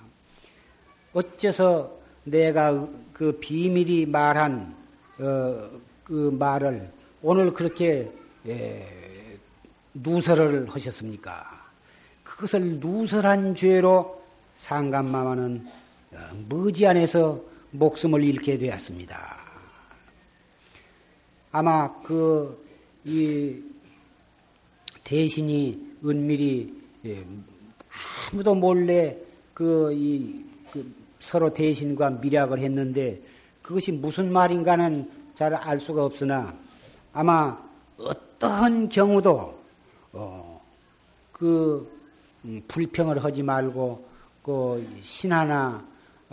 어째서 1.12 2.00
내가 2.24 2.88
그 3.12 3.38
비밀이 3.38 4.06
말한 4.06 4.74
어, 5.20 5.70
그 6.02 6.36
말을 6.36 6.90
오늘 7.22 7.54
그렇게 7.54 8.10
예, 8.48 9.38
누설을 9.94 10.68
하셨습니까? 10.68 11.46
그것을 12.24 12.80
누설한 12.80 13.54
죄로 13.54 14.23
상감마마는 14.64 15.66
어, 16.12 16.18
머지안에서 16.48 17.38
목숨을 17.72 18.24
잃게 18.24 18.56
되었습니다. 18.56 19.36
아마 21.52 21.92
그, 22.02 22.64
이, 23.04 23.60
대신이 25.04 25.98
은밀히, 26.04 26.72
예, 27.04 27.24
아무도 28.32 28.54
몰래 28.54 29.16
그, 29.52 29.92
이, 29.92 30.42
그 30.72 30.94
서로 31.20 31.52
대신과 31.52 32.10
미략을 32.10 32.58
했는데 32.58 33.20
그것이 33.62 33.92
무슨 33.92 34.32
말인가는 34.32 35.10
잘 35.34 35.54
알 35.54 35.78
수가 35.78 36.04
없으나 36.04 36.56
아마 37.12 37.58
어떠한 37.98 38.88
경우도, 38.88 39.58
어, 40.12 40.60
그, 41.32 41.92
음, 42.44 42.62
불평을 42.66 43.22
하지 43.22 43.42
말고, 43.42 44.13
그, 44.44 44.86
신하나, 45.02 45.82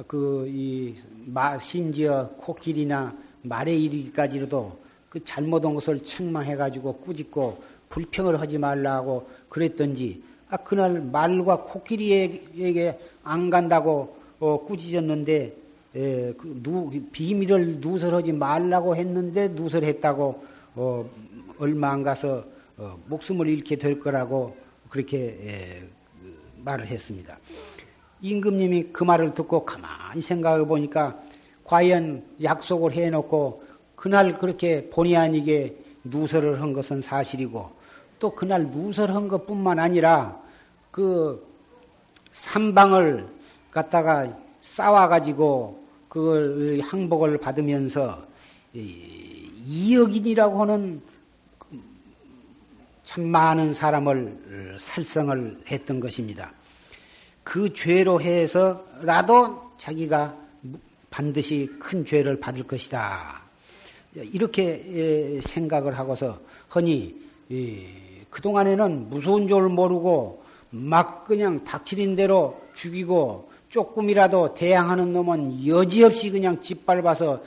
그, 0.05 0.45
이, 0.49 0.93
마, 1.27 1.57
심지어 1.57 2.29
코끼리나 2.37 3.15
말에 3.41 3.73
이르기까지로도 3.73 4.77
그 5.09 5.23
잘못한 5.23 5.73
것을 5.73 6.03
책망해 6.03 6.57
가지고 6.57 6.93
꾸짖고 6.97 7.63
불평을 7.87 8.39
하지 8.39 8.57
말라고 8.57 9.29
그랬던지, 9.47 10.21
아, 10.49 10.57
그날 10.57 11.01
말과 11.01 11.63
코끼리에게 11.63 12.99
안 13.23 13.49
간다고 13.49 14.17
어, 14.39 14.59
꾸짖었는데, 14.65 15.57
에, 15.95 16.33
그 16.33 16.59
누, 16.61 16.89
비밀을 17.11 17.77
누설하지 17.79 18.33
말라고 18.33 18.95
했는데 18.95 19.47
누설했다고 19.49 20.45
어, 20.75 21.09
얼마 21.59 21.91
안 21.91 22.03
가서 22.03 22.43
어, 22.77 22.97
목숨을 23.07 23.47
잃게 23.47 23.77
될 23.77 23.99
거라고 23.99 24.55
그렇게 24.89 25.37
에, 25.41 25.83
말을 26.63 26.87
했습니다. 26.87 27.37
임금님이 28.21 28.89
그 28.93 29.03
말을 29.03 29.33
듣고 29.33 29.65
가만히 29.65 30.21
생각해 30.21 30.65
보니까 30.65 31.17
과연 31.63 32.23
약속을 32.41 32.93
해놓고 32.93 33.63
그날 33.95 34.37
그렇게 34.37 34.89
본의 34.89 35.17
아니게 35.17 35.75
누설을 36.03 36.61
한 36.61 36.73
것은 36.73 37.01
사실이고 37.01 37.71
또 38.19 38.33
그날 38.33 38.67
누설한 38.67 39.27
것뿐만 39.27 39.79
아니라 39.79 40.39
그 40.91 41.45
삼방을 42.31 43.27
갖다가 43.71 44.37
싸워가지고 44.61 45.81
그걸 46.07 46.81
항복을 46.83 47.37
받으면서 47.37 48.25
이역인이라고 48.73 50.61
하는 50.61 51.01
참 53.03 53.27
많은 53.27 53.73
사람을 53.73 54.77
살성을 54.79 55.63
했던 55.69 55.99
것입니다. 55.99 56.53
그 57.43 57.73
죄로 57.73 58.21
해서라도 58.21 59.71
자기가 59.77 60.37
반드시 61.09 61.69
큰 61.79 62.05
죄를 62.05 62.39
받을 62.39 62.63
것이다. 62.63 63.41
이렇게 64.15 65.39
생각을 65.43 65.97
하고서 65.97 66.39
허니 66.73 67.15
그동안에는 68.29 69.09
무서운 69.09 69.47
줄 69.47 69.69
모르고 69.69 70.43
막 70.69 71.25
그냥 71.25 71.63
닥치린 71.63 72.15
대로 72.15 72.61
죽이고 72.73 73.51
조금이라도 73.69 74.53
대항하는 74.53 75.13
놈은 75.13 75.65
여지없이 75.65 76.29
그냥 76.29 76.61
짓밟아서 76.61 77.41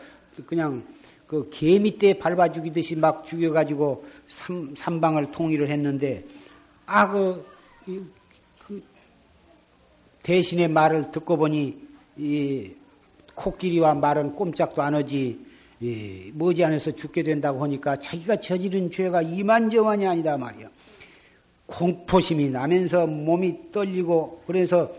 그냥 0.47 0.85
그 1.27 1.49
개미 1.51 1.97
때 1.97 2.19
밟아 2.19 2.53
죽이듯이 2.53 2.97
막 2.97 3.25
죽여가지고 3.25 4.05
삼, 4.29 4.75
삼방을 4.77 5.31
통일을 5.31 5.69
했는데 5.69 6.25
아, 6.87 7.11
그, 7.11 7.45
그 7.85 8.11
대신의 10.25 10.69
말을 10.69 11.11
듣고 11.13 11.37
보니 11.37 11.79
이 12.17 12.73
코끼리와 13.35 13.95
말은 13.95 14.35
꼼짝도 14.35 14.83
안 14.83 14.95
하지 14.95 15.39
이 15.81 16.33
머지않아서 16.35 16.93
죽게 16.93 17.23
된다고 17.23 17.63
하니까 17.63 17.97
자기가 17.99 18.37
저지른 18.37 18.91
죄가 18.91 19.23
이만저만이 19.23 20.07
아니다 20.07 20.37
말이야. 20.37 20.69
공포심이 21.67 22.49
나면서 22.49 23.07
몸이 23.07 23.71
떨리고 23.71 24.43
그래서 24.47 24.91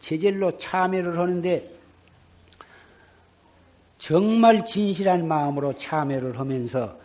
제절로 0.00 0.56
참여를 0.58 1.18
하는데 1.18 1.70
정말 3.96 4.66
진실한 4.66 5.26
마음으로 5.26 5.76
참여를 5.76 6.38
하면서 6.38 6.98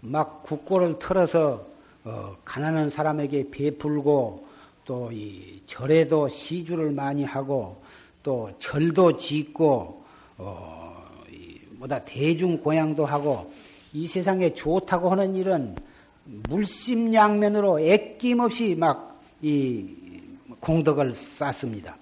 막 0.00 0.42
국고를 0.44 0.98
털어서 0.98 1.66
어, 2.04 2.36
가난한 2.44 2.88
사람에게 2.88 3.50
베풀고 3.50 4.45
또 4.86 5.10
이 5.12 5.60
절에도 5.66 6.28
시주를 6.28 6.92
많이 6.92 7.24
하고 7.24 7.82
또 8.22 8.50
절도 8.58 9.16
짓고 9.16 10.04
어, 10.38 11.04
이 11.30 11.58
뭐다 11.72 12.04
대중 12.04 12.58
고향도 12.58 13.04
하고 13.04 13.52
이 13.92 14.06
세상에 14.06 14.54
좋다고 14.54 15.10
하는 15.10 15.34
일은 15.34 15.76
물심양면으로 16.24 17.80
애낌없이 17.80 18.74
막 18.74 19.16
이 19.42 19.86
공덕을 20.60 21.14
쌓습니다. 21.14 21.96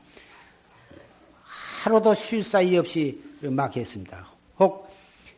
하루도 1.43 2.15
쉴 2.15 2.43
사이 2.43 2.77
없이 2.77 3.21
막 3.43 3.77
했습니다. 3.77 4.27
혹 4.59 4.89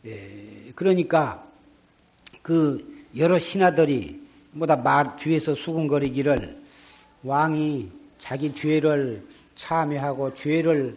에, 0.05 0.73
그러니까 0.75 1.45
그 2.43 3.05
여러 3.17 3.39
신하들이 3.39 4.21
뭐다 4.53 4.77
말 4.77 5.17
뒤에서 5.17 5.55
수군거리기를 5.55 6.65
왕이 7.22 7.90
자기 8.18 8.55
죄를 8.55 9.24
참여하고 9.55 10.35
죄를 10.35 10.96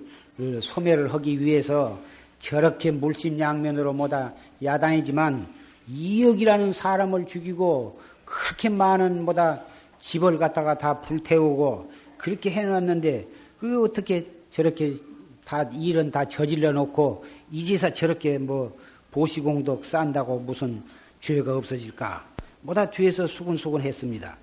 소멸을 0.62 1.14
하기 1.14 1.40
위해서 1.40 2.00
저렇게 2.40 2.92
물심양면으로 2.92 3.94
뭐다 3.94 4.34
야단이지만 4.64 5.48
이역이라는 5.88 6.72
사람을 6.72 7.28
죽이고 7.28 8.00
그렇게 8.26 8.70
많은 8.70 9.26
뭐다 9.26 9.64
집을 10.00 10.38
갖다가 10.38 10.78
다 10.78 11.02
불태우고 11.02 11.92
그렇게 12.18 12.52
해놨는데 12.52 13.28
그 13.60 13.84
어떻게 13.84 14.28
저렇게 14.50 14.98
다 15.44 15.64
일은 15.74 16.12
다 16.12 16.26
저질러 16.26 16.72
놓고 16.72 17.26
이제서 17.52 17.92
저렇게 17.92 18.38
뭐 18.38 18.78
보시공덕 19.12 19.84
싼다고 19.86 20.40
무슨 20.40 20.84
죄가 21.20 21.58
없어질까? 21.58 22.26
뭐다 22.62 22.92
죄에서 22.92 23.26
수근수근 23.26 23.82
했습니다. 23.82 24.38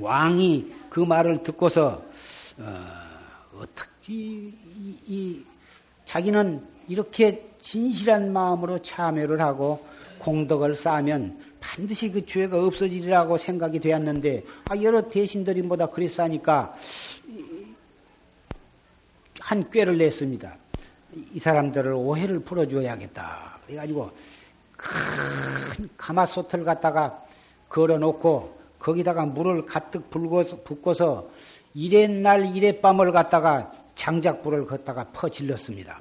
왕이 0.00 0.74
그 0.90 1.00
말을 1.00 1.42
듣고서 1.42 2.02
어, 2.58 3.64
떻게 3.74 4.12
이, 4.12 4.54
이, 5.06 5.44
자기는 6.04 6.64
이렇게 6.88 7.46
진실한 7.60 8.32
마음으로 8.32 8.80
참여를 8.80 9.40
하고 9.40 9.84
공덕을 10.18 10.74
쌓으면 10.74 11.38
반드시 11.60 12.10
그 12.10 12.24
죄가 12.24 12.64
없어지리라고 12.64 13.36
생각이 13.38 13.80
되었는데 13.80 14.44
아, 14.68 14.80
여러 14.80 15.08
대신들이 15.08 15.62
뭐다 15.62 15.86
그랬어 15.86 16.22
하니까 16.24 16.74
한 19.40 19.70
꾀를 19.70 19.98
냈습니다. 19.98 20.56
이 21.34 21.38
사람들을 21.38 21.92
오해를 21.92 22.40
풀어줘야겠다. 22.40 23.58
그래가지고 23.66 24.10
큰 24.76 25.88
가마솥을 25.96 26.64
갖다가 26.64 27.24
걸어놓고 27.68 28.57
거기다가 28.88 29.26
물을 29.26 29.66
가득 29.66 30.08
붓고서 30.10 31.28
이랬날 31.74 32.56
이랬밤을 32.56 33.12
갖다가 33.12 33.70
장작불을 33.94 34.66
걷다가 34.66 35.08
퍼질렀습니다. 35.12 36.00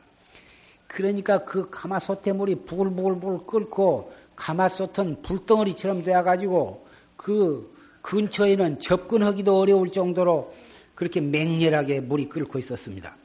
그러니까 0.87 1.43
그 1.43 1.69
가마솥에 1.69 2.31
물이 2.31 2.63
부글부글부글 2.65 3.45
끓고 3.45 4.13
가마솥은 4.37 5.21
불덩어리처럼 5.21 6.03
되어가지고 6.03 6.87
그 7.17 7.75
근처에는 8.03 8.79
접근하기도 8.79 9.59
어려울 9.59 9.91
정도로 9.91 10.53
그렇게 10.95 11.19
맹렬하게 11.19 11.99
물이 11.99 12.29
끓고 12.29 12.57
있었습니다. 12.57 13.17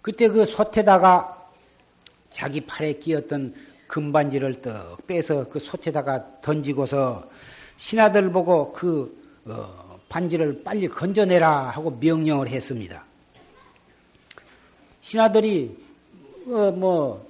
그때 0.00 0.28
그 0.28 0.46
솥에다가 0.46 1.50
자기 2.30 2.62
팔에 2.62 2.94
끼었던 2.94 3.54
금반지를 3.88 4.62
떡 4.62 5.06
빼서 5.06 5.48
그 5.50 5.58
솥에다가 5.58 6.40
던지고서 6.40 7.28
신하들 7.82 8.30
보고 8.30 8.70
그 8.72 9.12
어, 9.44 9.98
반지를 10.08 10.62
빨리 10.62 10.86
건져내라 10.86 11.70
하고 11.70 11.90
명령을 11.90 12.46
했습니다. 12.46 13.04
신하들이 15.00 15.76
어, 16.46 16.70
뭐 16.70 17.28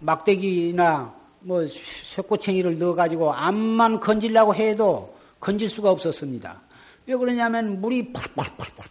막대기나 0.00 1.14
뭐 1.40 1.66
쇠꼬챙이를 2.04 2.78
넣어가지고 2.78 3.34
암만 3.34 4.00
건질라고 4.00 4.54
해도 4.54 5.14
건질 5.40 5.68
수가 5.68 5.90
없었습니다. 5.90 6.58
왜 7.04 7.14
그러냐면 7.14 7.78
물이 7.82 8.14
펄펄펄펄 8.14 8.86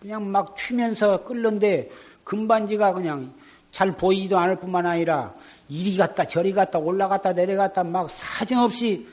그냥 0.00 0.32
막 0.32 0.54
튀면서 0.54 1.24
끓는데 1.24 1.90
금반지가 2.24 2.94
그냥 2.94 3.34
잘 3.70 3.94
보이지도 3.94 4.38
않을 4.38 4.56
뿐만 4.56 4.86
아니라 4.86 5.34
이리 5.68 5.94
갔다 5.98 6.24
저리 6.24 6.54
갔다 6.54 6.78
올라갔다 6.78 7.34
내려갔다 7.34 7.84
막 7.84 8.08
사정없이 8.08 9.06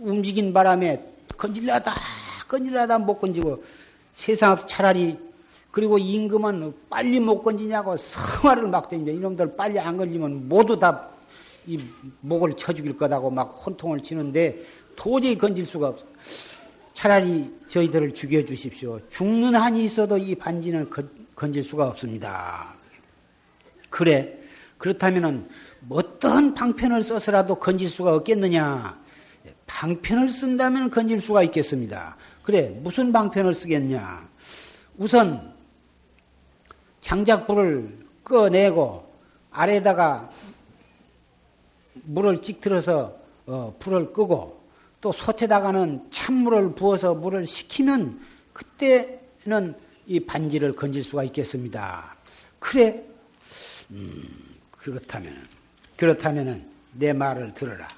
움직인 0.00 0.52
바람에 0.52 1.02
건질려다 1.36 1.92
건질려다 2.48 2.98
못 2.98 3.18
건지고 3.18 3.62
세상 4.12 4.52
없이 4.52 4.66
차라리 4.66 5.18
그리고 5.70 5.98
임금은 5.98 6.74
빨리 6.88 7.20
못 7.20 7.42
건지냐고 7.42 7.96
성화를 7.96 8.66
막 8.68 8.88
댕겨 8.88 9.12
이놈들 9.12 9.56
빨리 9.56 9.78
안 9.78 9.96
건지면 9.96 10.48
모두 10.48 10.78
다 10.78 11.10
이 11.66 11.78
목을 12.20 12.56
쳐 12.56 12.72
죽일 12.72 12.96
거다고 12.96 13.30
막 13.30 13.62
혼통을 13.64 14.00
치는데 14.00 14.64
도저히 14.96 15.36
건질 15.36 15.66
수가 15.66 15.88
없어. 15.88 16.04
차라리 16.94 17.50
저희들을 17.68 18.12
죽여 18.14 18.44
주십시오. 18.44 19.00
죽는 19.10 19.54
한이 19.54 19.84
있어도 19.84 20.18
이 20.18 20.34
반지는 20.34 20.90
건질 21.34 21.62
수가 21.62 21.88
없습니다. 21.88 22.74
그래. 23.88 24.36
그렇다면은 24.78 25.48
어떤 25.90 26.54
방편을 26.54 27.02
써서라도 27.02 27.54
건질 27.56 27.88
수가 27.88 28.14
없겠느냐? 28.14 28.98
방편을 29.70 30.28
쓴다면 30.28 30.90
건질 30.90 31.20
수가 31.20 31.44
있겠습니다. 31.44 32.16
그래. 32.42 32.68
무슨 32.82 33.12
방편을 33.12 33.54
쓰겠냐? 33.54 34.28
우선 34.98 35.54
장작불을 37.00 38.06
꺼내고 38.24 39.08
아래다가 39.50 40.30
물을 41.94 42.42
찍들어서 42.42 43.16
어, 43.46 43.74
불을 43.78 44.12
끄고 44.12 44.60
또 45.00 45.12
솥에다가는 45.12 46.08
찬물을 46.10 46.74
부어서 46.74 47.14
물을 47.14 47.46
식히면 47.46 48.20
그때는 48.52 49.74
이 50.06 50.20
반지를 50.20 50.74
건질 50.74 51.04
수가 51.04 51.24
있겠습니다. 51.24 52.16
그래, 52.58 53.02
음, 53.90 54.28
그렇다면, 54.72 55.46
그렇다면 55.96 56.68
내 56.92 57.12
말을 57.12 57.54
들어라. 57.54 57.88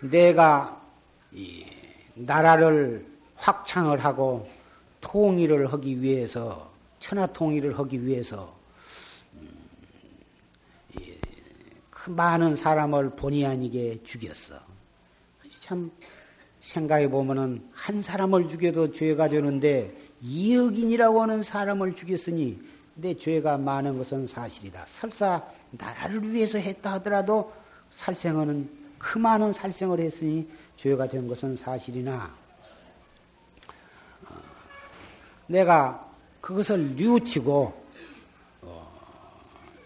내가 0.00 0.80
나라를 2.14 3.06
확창을 3.36 3.98
하고 4.04 4.48
통일을 5.00 5.72
하기 5.72 6.00
위해서, 6.02 6.70
천하 6.98 7.26
통일을 7.26 7.78
하기 7.78 8.04
위해서, 8.06 8.54
음, 9.34 9.48
그 11.90 12.10
많은 12.10 12.56
사람을 12.56 13.10
본의 13.10 13.46
아니게 13.46 14.00
죽였어. 14.04 14.58
참, 15.60 15.90
생각해 16.60 17.08
보면은 17.08 17.62
한 17.72 18.02
사람을 18.02 18.48
죽여도 18.48 18.92
죄가 18.92 19.28
되는데 19.28 19.94
이억인이라고 20.20 21.22
하는 21.22 21.42
사람을 21.42 21.94
죽였으니 21.94 22.60
내 22.94 23.14
죄가 23.14 23.58
많은 23.58 23.98
것은 23.98 24.26
사실이다. 24.26 24.84
설사 24.86 25.44
나라를 25.70 26.32
위해서 26.32 26.58
했다 26.58 26.94
하더라도 26.94 27.52
살생은 27.90 28.85
그 28.98 29.18
많은 29.18 29.52
살생을 29.52 30.00
했으니 30.00 30.48
죄가 30.76 31.08
된 31.08 31.26
것은 31.28 31.56
사실이나. 31.56 32.34
어, 34.28 34.34
내가 35.46 36.08
그것을 36.40 36.96
뉘우치고 36.96 37.86
어, 38.62 39.00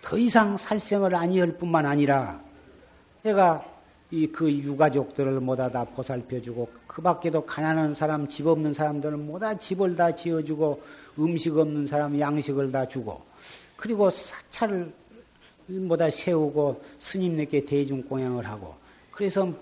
더 0.02 0.18
이상 0.18 0.56
살생을 0.56 1.14
아니할 1.14 1.56
뿐만 1.56 1.86
아니라 1.86 2.40
내가 3.22 3.64
이 4.12 4.26
그 4.26 4.50
유가족들을 4.50 5.40
모두 5.40 5.70
다 5.70 5.84
보살펴주고 5.84 6.68
그 6.86 7.00
밖에도 7.00 7.46
가난한 7.46 7.94
사람, 7.94 8.26
집 8.26 8.46
없는 8.46 8.74
사람들을 8.74 9.16
모두 9.16 9.46
집을 9.56 9.94
다 9.94 10.12
지어주고 10.12 10.82
음식 11.20 11.56
없는 11.56 11.86
사람 11.86 12.18
양식을 12.18 12.72
다 12.72 12.88
주고 12.88 13.22
그리고 13.76 14.10
사찰을 14.10 14.92
모두 15.68 16.10
세우고 16.10 16.82
스님네께 16.98 17.64
대중 17.64 18.02
공양을 18.02 18.46
하고 18.46 18.74
그래서 19.10 19.52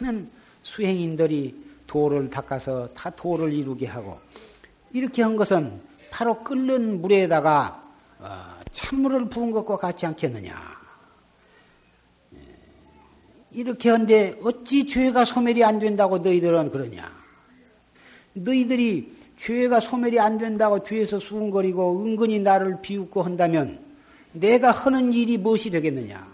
많은 0.00 0.30
수행인들이 0.62 1.64
도를 1.86 2.30
닦아서 2.30 2.88
다 2.94 3.10
도를 3.10 3.52
이루게 3.52 3.86
하고 3.86 4.18
이렇게 4.92 5.22
한 5.22 5.36
것은 5.36 5.80
바로 6.10 6.42
끓는 6.42 7.02
물에다가 7.02 7.82
어, 8.18 8.60
찬물을 8.72 9.28
부은 9.28 9.50
것과 9.50 9.76
같지 9.76 10.06
않겠느냐. 10.06 10.54
이렇게 13.50 13.90
한데 13.90 14.38
어찌 14.42 14.86
죄가 14.86 15.24
소멸이 15.24 15.62
안 15.62 15.78
된다고 15.78 16.18
너희들은 16.18 16.70
그러냐? 16.70 17.12
너희들이 18.32 19.12
죄가 19.36 19.80
소멸이 19.80 20.18
안 20.18 20.38
된다고 20.38 20.82
뒤에서 20.82 21.18
수군거리고 21.18 22.02
은근히 22.02 22.40
나를 22.40 22.80
비웃고 22.82 23.22
한다면 23.22 23.78
내가 24.32 24.72
하는 24.72 25.12
일이 25.12 25.38
무엇이 25.38 25.70
되겠느냐? 25.70 26.33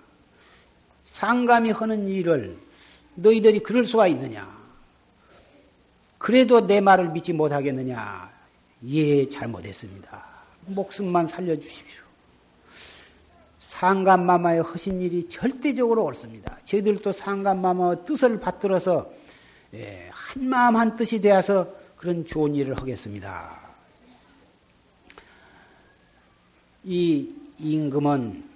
상감이 1.21 1.71
하는 1.71 2.09
일을 2.09 2.57
너희들이 3.15 3.61
그럴 3.61 3.85
수가 3.85 4.07
있느냐? 4.07 4.49
그래도 6.17 6.67
내 6.67 6.81
말을 6.81 7.11
믿지 7.11 7.35
못하겠느냐? 7.35 8.31
예, 8.87 9.29
잘못했습니다. 9.29 10.27
목숨만 10.65 11.29
살려주십시오. 11.29 12.01
상감마마의 13.61 14.63
하신 14.63 15.03
일이 15.03 15.29
절대적으로 15.29 16.05
옳습니다. 16.05 16.57
저희들도 16.65 17.13
상감마마의 17.13 17.99
뜻을 18.07 18.41
받들어서 18.41 19.13
예, 19.75 20.09
한마음 20.11 20.77
한 20.77 20.97
뜻이 20.97 21.21
되어서 21.21 21.71
그런 21.99 22.25
좋은 22.25 22.55
일을 22.55 22.79
하겠습니다. 22.79 23.61
이 26.83 27.29
임금은 27.59 28.43
어, 28.43 28.50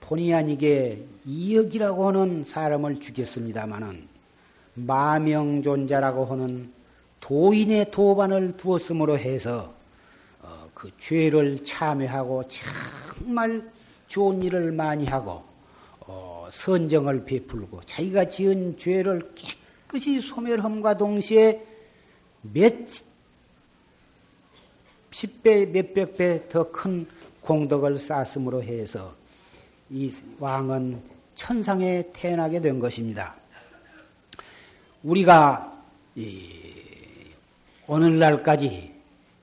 본의 0.00 0.34
아니게 0.34 1.04
이역이라고 1.24 2.08
하는 2.08 2.44
사람을 2.44 3.00
죽였습니다마는 3.00 4.06
마명존자라고 4.74 6.24
하는 6.26 6.72
도인의 7.20 7.90
도반을 7.90 8.56
두었으므로 8.56 9.18
해서 9.18 9.74
어, 10.42 10.68
그 10.74 10.90
죄를 10.98 11.64
참회하고 11.64 12.44
정말 13.18 13.68
좋은 14.06 14.42
일을 14.42 14.72
많이 14.72 15.06
하고 15.06 15.42
어, 16.00 16.48
선정을 16.52 17.24
베풀고 17.24 17.80
자기가 17.86 18.26
지은 18.26 18.78
죄를 18.78 19.32
깨끗이 19.34 20.20
소멸함과 20.20 20.96
동시에 20.98 21.64
몇 22.42 22.74
십배 25.10 25.66
몇백 25.66 26.16
배 26.16 26.48
더 26.48 26.70
큰 26.70 27.06
공덕을 27.40 27.98
쌓았으므로 27.98 28.62
해서 28.62 29.14
이 29.90 30.12
왕은 30.38 31.00
천상에 31.34 32.02
태어나게 32.12 32.60
된 32.60 32.80
것입니다. 32.80 33.34
우리가 35.02 35.72
오늘날까지 37.86 38.92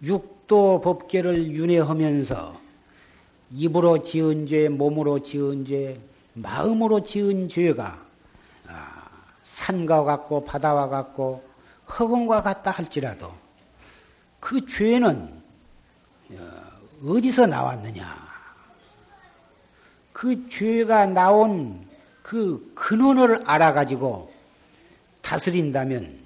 육도 0.02 0.82
법계를 0.82 1.52
윤회하면서 1.52 2.62
입으로 3.52 4.04
지은 4.04 4.48
죄, 4.48 4.68
몸으로 4.68 5.22
지은 5.22 5.66
죄, 5.66 5.98
마음으로 6.34 7.04
지은 7.04 7.48
죄가 7.48 8.04
아, 8.68 9.10
산과 9.44 10.04
같고 10.04 10.44
바다와 10.44 10.90
같고 10.90 11.44
허공과 11.88 12.42
같다 12.42 12.72
할지라도 12.72 13.32
그 14.40 14.66
죄는 14.66 15.42
어, 16.32 16.62
어디서 17.06 17.46
나왔느냐? 17.46 18.23
그 20.24 20.48
죄가 20.48 21.08
나온 21.08 21.86
그 22.22 22.72
근원을 22.76 23.44
알아가지고 23.46 24.32
다스린다면 25.22 26.18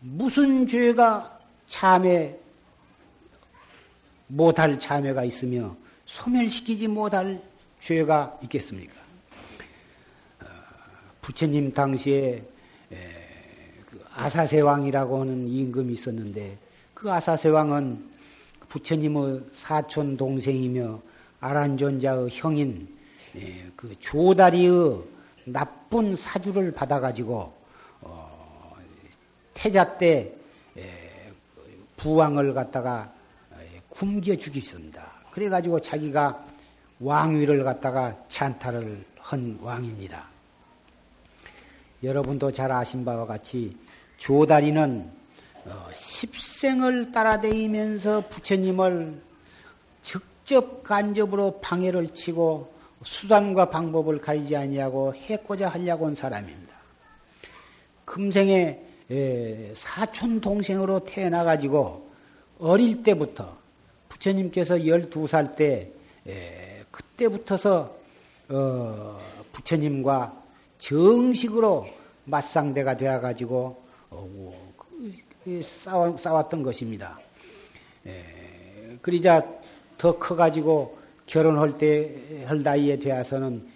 무슨 0.00 0.66
죄가 0.66 1.40
참회 1.66 2.40
못할 4.28 4.78
참회가 4.78 5.24
있으며 5.24 5.76
소멸시키지 6.06 6.88
못할 6.88 7.42
죄가 7.82 8.38
있겠습니까? 8.44 8.94
어, 10.40 10.46
부처님 11.20 11.74
당시에 11.74 12.42
그 13.90 14.02
아사세왕이라고 14.14 15.20
하는 15.20 15.46
임금이 15.48 15.92
있었는데 15.92 16.56
그 16.94 17.12
아사세왕은 17.12 18.08
부처님의 18.70 19.42
사촌 19.52 20.16
동생이며 20.16 21.09
아란존자의 21.40 22.28
형인 22.30 22.88
그 23.76 23.94
조다리의 23.98 25.02
나쁜 25.44 26.14
사주를 26.16 26.72
받아가지고 26.72 27.52
어, 28.02 28.76
태자 29.54 29.96
때 29.96 30.34
부왕을 31.96 32.54
갖다가 32.54 33.12
굶겨 33.90 34.36
죽였습니다. 34.36 35.06
그래가지고 35.30 35.80
자기가 35.80 36.46
왕위를 37.00 37.64
갖다가 37.64 38.16
찬탈을 38.28 39.04
한 39.18 39.58
왕입니다. 39.60 40.26
여러분도 42.02 42.52
잘 42.52 42.72
아신 42.72 43.04
바와 43.04 43.26
같이 43.26 43.76
조다리는 44.16 45.10
어, 45.66 45.90
십생을 45.92 47.12
따라다니면서 47.12 48.28
부처님을 48.28 49.20
직접 50.50 50.82
간접으로 50.82 51.60
방해를 51.60 52.08
치고 52.08 52.74
수단과 53.04 53.70
방법을 53.70 54.18
가리지 54.18 54.56
아니하고 54.56 55.14
해코자 55.14 55.68
하려고 55.68 56.08
한 56.08 56.16
사람입니다. 56.16 56.74
금생에 58.04 58.80
사촌 59.74 60.40
동생으로 60.40 61.04
태어나 61.04 61.44
가지고 61.44 62.10
어릴 62.58 63.04
때부터 63.04 63.56
부처님께서 64.08 64.78
12살 64.78 65.54
때 65.54 65.92
에, 66.26 66.82
그때부터서 66.90 67.96
어, 68.48 69.20
부처님과 69.52 70.34
정식으로 70.78 71.86
맞상대가 72.24 72.96
되어 72.96 73.20
가지고 73.20 73.80
어, 74.10 74.72
그, 75.44 75.62
싸워, 75.62 76.16
싸웠던 76.16 76.64
것입니다. 76.64 77.20
에, 78.04 78.40
그러자 79.00 79.59
더 80.00 80.18
커가지고 80.18 80.98
결혼할 81.26 81.76
때, 81.76 82.44
할 82.46 82.62
나이에 82.62 82.98
되어서는 82.98 83.66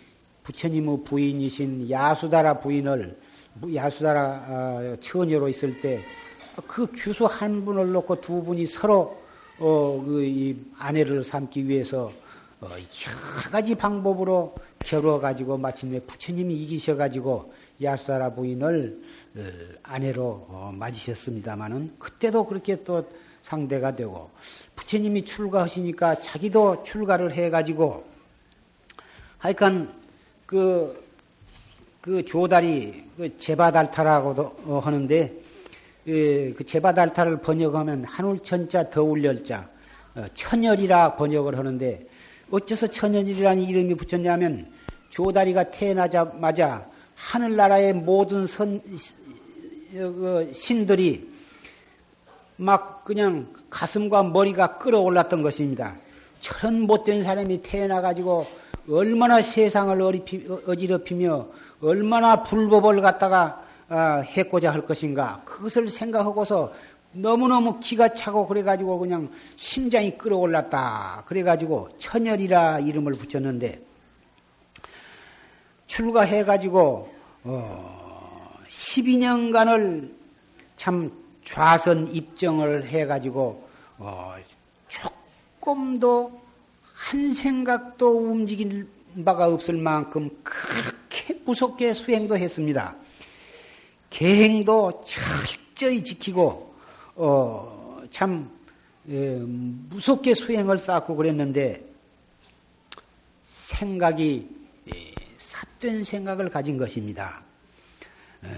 부처님의 0.42 1.04
부인이신 1.04 1.90
야수다라 1.90 2.60
부인을, 2.60 3.16
야수다라 3.74 4.46
어, 4.48 4.96
처녀로 5.00 5.48
있을 5.48 5.80
때 5.80 6.02
그 6.66 6.86
규수 6.92 7.24
한 7.24 7.64
분을 7.64 7.92
놓고 7.92 8.20
두 8.20 8.42
분이 8.42 8.66
서로 8.66 9.22
어, 9.58 10.02
그, 10.04 10.24
이 10.24 10.56
아내를 10.78 11.24
삼기 11.24 11.68
위해서 11.68 12.12
어, 12.60 12.68
여러 12.70 13.50
가지 13.50 13.74
방법으로 13.74 14.54
겨루어가지고 14.80 15.58
마침내 15.58 16.00
부처님이 16.00 16.54
이기셔가지고 16.62 17.52
야수다라 17.82 18.34
부인을 18.34 19.02
어, 19.36 19.40
아내로 19.82 20.46
어, 20.48 20.72
맞으셨습니다마는 20.74 21.94
그때도 21.98 22.46
그렇게 22.46 22.82
또 22.84 23.08
상대가 23.44 23.94
되고 23.94 24.30
부처님이 24.74 25.24
출가하시니까 25.26 26.20
자기도 26.20 26.82
출가를 26.82 27.32
해가지고 27.34 28.04
하여간 29.38 29.92
그, 30.46 31.04
그 32.00 32.24
조다리 32.24 33.04
그 33.16 33.36
제바달타라고도 33.36 34.42
어, 34.64 34.80
하는데 34.82 35.32
예, 36.06 36.52
그 36.52 36.64
제바달타를 36.64 37.42
번역하면 37.42 38.04
한울천자 38.04 38.88
더울열자 38.88 39.68
어, 40.14 40.26
천열이라 40.32 41.16
번역을 41.16 41.58
하는데 41.58 42.06
어째서 42.50 42.86
천열이라는 42.86 43.62
이름이 43.62 43.94
붙였냐면 43.94 44.72
조다리가 45.10 45.70
태어나자마자 45.70 46.88
하늘나라의 47.14 47.92
모든 47.92 48.46
선 48.46 48.76
어, 48.76 49.98
그 49.98 50.50
신들이 50.54 51.33
막 52.56 53.04
그냥 53.04 53.52
가슴과 53.70 54.24
머리가 54.24 54.78
끌어올랐던 54.78 55.42
것입니다. 55.42 55.96
저런 56.40 56.82
못된 56.82 57.22
사람이 57.22 57.62
태어나가지고 57.62 58.46
얼마나 58.88 59.40
세상을 59.40 60.00
어리피, 60.00 60.46
어지럽히며 60.66 61.48
얼마나 61.80 62.42
불법을 62.42 63.00
갖다가 63.00 63.62
아, 63.88 64.18
해고자 64.20 64.72
할 64.72 64.86
것인가 64.86 65.42
그것을 65.44 65.88
생각하고서 65.88 66.72
너무너무 67.12 67.78
기가 67.80 68.08
차고 68.08 68.46
그래가지고 68.46 68.98
그냥 68.98 69.30
심장이 69.56 70.16
끌어올랐다 70.18 71.24
그래가지고 71.26 71.90
천열이라 71.98 72.80
이름을 72.80 73.12
붙였는데 73.12 73.80
출가해가지고 75.86 77.14
어, 77.44 78.50
12년간을 78.68 80.10
참 80.76 81.23
좌선 81.44 82.12
입정을 82.12 82.86
해가지고 82.86 83.68
어, 83.98 84.34
조금도 84.88 86.40
한 86.92 87.34
생각도 87.34 88.30
움직일 88.30 88.88
바가 89.24 89.46
없을 89.46 89.76
만큼 89.76 90.30
그렇게 90.42 91.40
무섭게 91.44 91.94
수행도 91.94 92.36
했습니다. 92.36 92.96
계행도 94.10 95.04
철저히 95.04 96.02
지키고 96.02 96.74
어, 97.14 98.02
참 98.10 98.50
예, 99.08 99.36
무섭게 99.38 100.34
수행을 100.34 100.78
쌓고 100.78 101.14
그랬는데 101.14 101.84
생각이 103.46 104.48
예, 104.94 105.14
삿된 105.36 106.04
생각을 106.04 106.48
가진 106.48 106.78
것입니다. 106.78 107.42
에, 108.44 108.48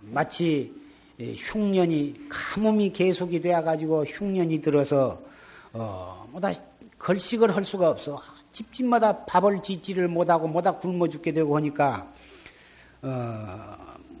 마치 0.00 0.72
예, 0.76 0.83
흉년이 1.18 2.28
가뭄이 2.28 2.92
계속이 2.92 3.40
되어 3.40 3.62
가지고 3.62 4.04
흉년이 4.04 4.60
들어서 4.60 5.20
어, 5.72 6.26
뭐다 6.30 6.52
걸식을 6.98 7.54
할 7.54 7.64
수가 7.64 7.90
없어. 7.90 8.20
집집마다 8.52 9.24
밥을 9.24 9.62
짓지를 9.62 10.08
못하고 10.08 10.46
뭐다 10.48 10.78
굶어 10.78 11.08
죽게 11.08 11.32
되고 11.32 11.56
하니까 11.56 12.08
어, 13.02 13.76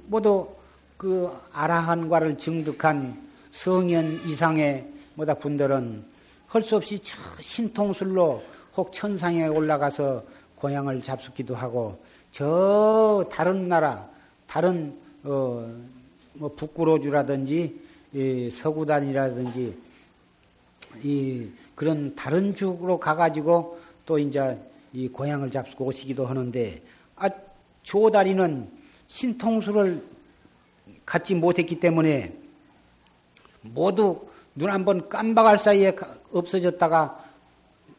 모두 0.06 0.48
그 0.96 1.30
아라한과를 1.52 2.36
증득한 2.38 3.22
성현 3.50 4.22
이상의 4.26 4.86
뭐다 5.14 5.34
분들은 5.34 6.04
할 6.48 6.62
수 6.62 6.76
없이 6.76 7.00
신통술로 7.40 8.40
혹 8.76 8.92
천상에 8.92 9.46
올라가서 9.46 10.22
고향을 10.56 11.02
잡숫기도 11.02 11.54
하고 11.54 12.00
저 12.30 13.28
다른 13.30 13.68
나라 13.68 14.08
다른 14.46 14.96
어, 15.24 15.68
뭐 16.34 16.54
북구로주라든지 16.54 17.80
이 18.12 18.50
서구단이라든지 18.50 19.76
이 21.02 21.48
그런 21.74 22.14
다른 22.14 22.54
죽으로 22.54 22.98
가가지고 22.98 23.78
또 24.06 24.18
이제 24.18 24.58
이 24.92 25.08
고향을 25.08 25.50
잡수고 25.50 25.86
오시기도 25.86 26.26
하는데 26.26 26.80
아 27.16 27.28
조다리는 27.82 28.68
신통수를 29.08 30.04
갖지 31.04 31.34
못했기 31.34 31.80
때문에 31.80 32.32
모두 33.62 34.26
눈 34.54 34.70
한 34.70 34.84
번 34.84 35.08
깜박할 35.08 35.58
사이에 35.58 35.96
없어졌다가 36.32 37.24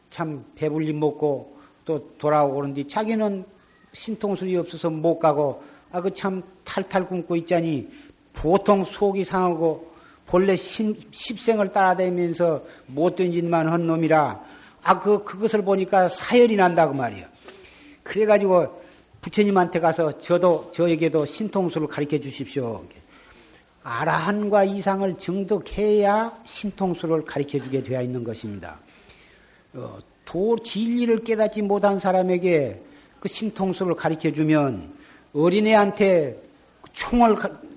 참 0.08 0.44
배불리 0.54 0.92
먹고 0.94 1.58
또 1.84 2.10
돌아오고 2.16 2.54
그런데 2.56 2.86
자기는 2.86 3.44
신통술이 3.92 4.56
없어서 4.56 4.88
못 4.90 5.18
가고 5.18 5.62
아 5.92 6.00
그 6.00 6.10
참 6.10 6.42
탈탈 6.64 7.06
굶고 7.06 7.36
있자니 7.36 7.88
보통 8.36 8.84
속이 8.84 9.24
상하고 9.24 9.92
본래 10.26 10.56
십생을 10.56 11.72
따라다니면서 11.72 12.62
못된 12.86 13.32
짓만 13.32 13.68
한 13.68 13.86
놈이라 13.86 14.46
아 14.86 15.00
그 15.00 15.24
그것을 15.24 15.62
보니까 15.62 16.08
사열이 16.08 16.54
난다고 16.54 16.94
말이요. 16.94 17.26
그래가지고 18.04 18.82
부처님한테 19.20 19.80
가서 19.80 20.16
저도 20.18 20.70
저에게도 20.72 21.26
신통수를 21.26 21.88
가르쳐 21.88 22.20
주십시오. 22.20 22.84
아라한과 23.82 24.62
이상을 24.62 25.18
증득해야 25.18 26.38
신통수를 26.44 27.24
가르쳐 27.24 27.58
주게 27.58 27.82
되어 27.82 28.00
있는 28.00 28.22
것입니다. 28.22 28.78
어, 29.74 29.98
도 30.24 30.56
진리를 30.56 31.24
깨닫지 31.24 31.62
못한 31.62 31.98
사람에게 31.98 32.80
그 33.18 33.28
신통수를 33.28 33.94
가르쳐 33.96 34.30
주면 34.30 34.94
어린애한테 35.34 36.40
총을 36.92 37.36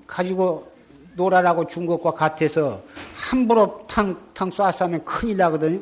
가, 0.10 0.24
지고 0.24 0.70
놀아라고 1.16 1.68
준 1.68 1.86
것과 1.86 2.12
같아서 2.12 2.82
함부로 3.14 3.86
탕, 3.88 4.18
탕 4.34 4.50
쏴싸면 4.50 5.06
큰일 5.06 5.38
나거든요. 5.38 5.80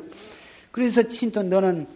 그래서 0.70 1.02
신통, 1.08 1.48
너는 1.48 1.86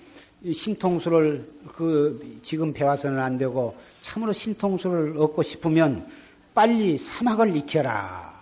신통수를 0.51 1.47
그 1.74 2.39
지금 2.43 2.72
배워서는 2.72 3.18
안 3.20 3.37
되고 3.39 3.76
참으로 4.01 4.33
신통수를 4.33 5.16
얻고 5.18 5.43
싶으면 5.43 6.07
빨리 6.55 6.99
사막을 6.99 7.57
익혀라. 7.57 8.33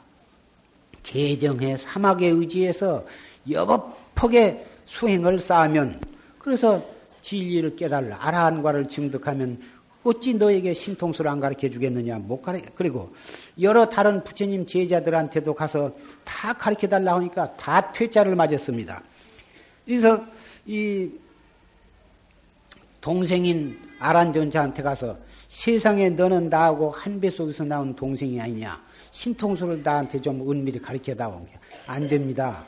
개정해 1.03 1.76
사막에 1.76 2.28
의지해서 2.28 3.05
여법하게 3.51 4.66
수행을 4.86 5.41
쌓으면 5.41 6.01
그래서 6.38 6.82
진리를 7.22 7.76
깨달라. 7.76 8.16
아라한과를 8.20 8.88
증득하면 8.88 9.61
어찌 10.03 10.34
너에게 10.34 10.72
신통수를 10.72 11.30
안 11.30 11.40
가르쳐 11.40 11.68
주겠느냐? 11.68 12.18
못 12.18 12.40
가르쳐. 12.40 12.66
그리고 12.74 13.12
여러 13.61 13.86
다른 13.86 14.24
부처님 14.24 14.66
제자들한테도 14.66 15.55
가서 15.55 15.92
다 16.24 16.53
가르쳐 16.55 16.88
달라 16.88 17.14
하니까 17.16 17.55
다 17.57 17.92
퇴짜를 17.92 18.34
맞았습니다. 18.34 19.03
그래서 19.84 20.24
이 20.66 21.11
동생인 23.01 23.78
아란전자한테 23.98 24.82
가서 24.82 25.18
세상에 25.48 26.11
너는 26.11 26.48
나하고 26.48 26.90
한 26.90 27.20
배 27.20 27.28
속에서 27.28 27.64
나온 27.64 27.94
동생이 27.94 28.40
아니냐. 28.40 28.80
신통수를 29.11 29.82
나한테 29.82 30.20
좀 30.20 30.48
은밀히 30.51 30.80
가르쳐 30.80 31.14
다오. 31.14 31.44
안 31.86 32.09
됩니다. 32.09 32.64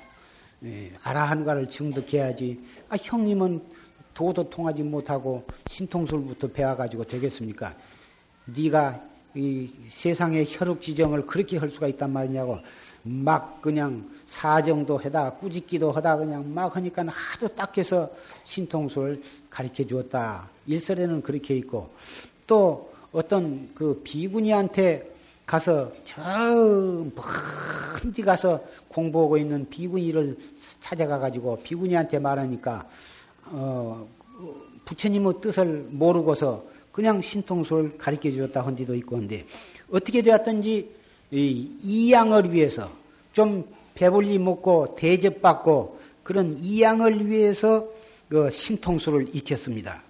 예, 0.64 0.92
아라한과를 1.02 1.68
증득해야지. 1.68 2.60
아, 2.88 2.96
형님은 3.00 3.62
도도 4.14 4.48
통하지 4.50 4.82
못하고 4.82 5.44
신통술부터 5.68 6.48
배워가지고 6.48 7.04
되겠습니까? 7.04 7.74
네가 8.46 9.00
이 9.34 9.70
세상의 9.88 10.46
혈육 10.48 10.82
지정을 10.82 11.26
그렇게 11.26 11.56
할 11.56 11.70
수가 11.70 11.86
있단 11.88 12.12
말이냐고 12.12 12.58
막 13.02 13.60
그냥 13.62 14.08
사정도 14.26 14.96
하다 14.98 15.34
꾸짖기도 15.34 15.90
하다 15.90 16.18
그냥 16.18 16.52
막 16.52 16.76
하니까 16.76 17.04
하도 17.08 17.48
딱해서 17.48 18.10
신통술을 18.44 19.22
가르쳐 19.50 19.84
주었다. 19.84 20.48
일설에는 20.66 21.22
그렇게 21.22 21.56
있고 21.56 21.90
또 22.46 22.92
어떤 23.10 23.70
그 23.74 24.00
비구니한테 24.04 25.10
가서 25.46 25.92
저먼데 26.04 27.12
가서 28.24 28.62
공부하고 28.88 29.36
있는 29.36 29.68
비구니를 29.68 30.36
찾아가 30.80 31.18
가지고 31.18 31.60
비구니한테 31.62 32.18
말하니까 32.18 32.86
어, 33.52 34.08
부처님의 34.84 35.34
뜻을 35.40 35.86
모르고서 35.90 36.64
그냥 36.90 37.22
신통수를 37.22 37.96
가르쳐 37.98 38.30
주었다 38.30 38.64
한 38.66 38.74
뒤도 38.76 38.94
있고 38.96 39.16
한데 39.16 39.46
어떻게 39.90 40.22
되었든지 40.22 40.90
이, 41.30 41.70
이 41.82 42.12
양을 42.12 42.52
위해서 42.52 42.90
좀 43.32 43.64
배불리 43.94 44.38
먹고 44.38 44.94
대접받고 44.96 46.00
그런 46.22 46.56
이양을 46.58 47.28
위해서 47.28 47.86
그 48.28 48.50
신통수를 48.50 49.34
익혔습니다. 49.34 50.02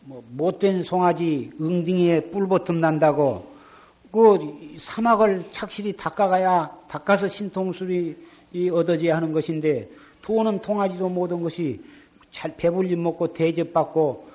뭐 0.00 0.22
못된 0.30 0.82
송아지 0.82 1.50
웅딩이에 1.58 2.30
뿔버텀 2.32 2.76
난다고 2.76 3.52
그 4.12 4.76
사막을 4.78 5.44
착실히 5.50 5.96
닦아가야 5.96 6.70
닦아서 6.88 7.28
신통술이 7.28 8.16
얻어져야 8.72 9.16
하는 9.16 9.32
것인데 9.32 9.88
돈은 10.22 10.60
통하지도 10.60 11.08
못한 11.08 11.42
것이 11.42 11.80
잘 12.32 12.56
배불리 12.56 12.96
먹고 12.96 13.32
대접받고 13.32 14.28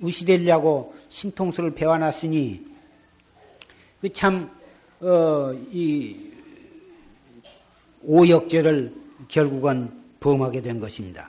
의시되려고 0.00 0.94
신통수를 1.10 1.74
배워놨으니 1.74 2.64
그참 4.00 4.50
어, 5.00 5.52
이 5.70 6.16
오역죄를 8.02 8.94
결국은 9.28 9.90
범하게 10.20 10.62
된 10.62 10.80
것입니다. 10.80 11.28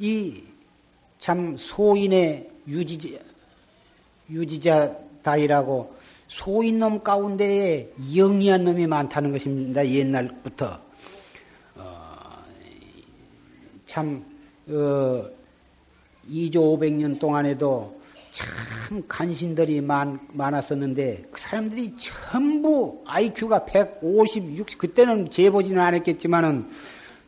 이 0.00 0.54
참 1.24 1.56
소인의 1.56 2.50
유지자, 2.68 3.18
유지자다이라고 4.28 5.96
소인놈 6.28 7.02
가운데에 7.02 7.90
영리한 8.14 8.64
놈이 8.64 8.86
많다는 8.86 9.32
것입니다. 9.32 9.88
옛날부터. 9.88 10.78
어, 11.76 12.44
참 13.86 14.22
어, 14.68 15.28
2조 16.30 16.54
500년 16.54 17.18
동안에도 17.18 18.00
참 18.32 19.04
간신들이 19.06 19.80
많, 19.80 20.18
많았었는데 20.32 21.26
그 21.30 21.40
사람들이 21.40 21.94
전부 21.96 23.02
IQ가 23.06 23.64
150, 23.64 24.56
60 24.56 24.78
그때는 24.78 25.30
재보지는 25.30 25.80
않았겠지만은 25.80 26.68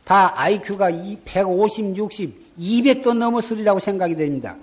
다 0.04 0.32
IQ가 0.40 0.90
150, 1.24 1.96
60, 1.96 2.58
200도 2.58 3.16
넘었으리라고 3.16 3.78
생각이 3.78 4.16
됩니다. 4.16 4.56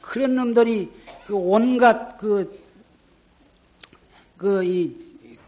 그런 0.00 0.34
놈들이 0.34 0.90
그 1.26 1.34
온갖 1.34 2.16
그, 2.18 2.58
그, 4.36 4.64
이, 4.64 4.96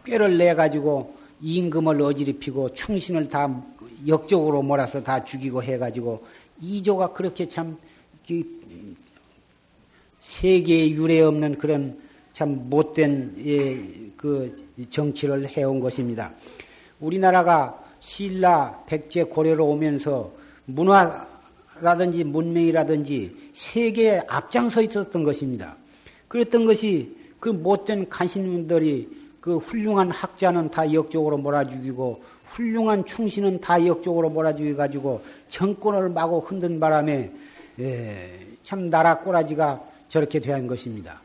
꾀를 0.03 0.37
내가지고 0.37 1.15
임금을 1.41 2.01
어지럽히고 2.01 2.73
충신을 2.73 3.29
다 3.29 3.63
역적으로 4.07 4.61
몰아서 4.61 5.01
다 5.01 5.23
죽이고 5.23 5.63
해가지고 5.63 6.23
이조가 6.61 7.13
그렇게 7.13 7.47
참, 7.47 7.77
그, 8.27 8.43
세계에 10.21 10.89
유례 10.91 11.21
없는 11.21 11.57
그런 11.57 11.99
참 12.33 12.67
못된 12.69 13.35
예, 13.45 14.11
그 14.17 14.67
정치를 14.89 15.47
해온 15.47 15.79
것입니다. 15.79 16.33
우리나라가 16.99 17.81
신라, 17.99 18.83
백제, 18.87 19.23
고려로 19.23 19.67
오면서 19.67 20.31
문화라든지 20.65 22.23
문명이라든지 22.23 23.51
세계에 23.53 24.21
앞장서 24.27 24.81
있었던 24.81 25.23
것입니다. 25.23 25.77
그랬던 26.27 26.65
것이 26.65 27.15
그 27.39 27.49
못된 27.49 28.09
간신분들이 28.09 29.25
그 29.39 29.57
훌륭한 29.57 30.09
학자는 30.09 30.71
다 30.71 30.91
역적으로 30.91 31.37
몰아죽이고 31.37 32.23
훌륭한 32.55 33.03
충신은 33.03 33.59
다 33.59 33.85
역적으로 33.85 34.29
몰아죽여 34.29 34.77
가지고 34.77 35.21
정권을 35.49 36.09
마구 36.09 36.39
흔든 36.39 36.79
바람에 36.79 37.29
예, 37.79 38.47
참 38.63 38.89
나라 38.89 39.19
꼬라지가 39.19 39.83
저렇게 40.07 40.39
된 40.39 40.65
것입니다. 40.65 41.21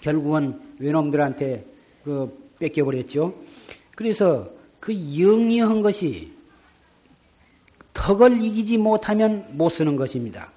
결국은 0.00 0.60
외놈들한테 0.78 1.64
그 2.02 2.50
뺏겨버렸죠. 2.58 3.34
그래서 3.94 4.50
그 4.80 4.92
영리한 4.92 5.80
것이 5.80 6.32
덕을 7.94 8.42
이기지 8.42 8.78
못하면 8.78 9.46
못 9.50 9.68
쓰는 9.68 9.94
것입니다. 9.94 10.50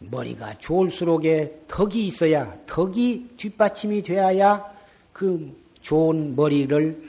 머리가 0.00 0.58
좋을수록에 0.58 1.62
덕이 1.68 2.06
있어야 2.06 2.54
덕이 2.66 3.30
뒷받침이 3.38 4.02
되어야 4.02 4.70
그 5.14 5.56
좋은 5.80 6.36
머리를 6.36 7.02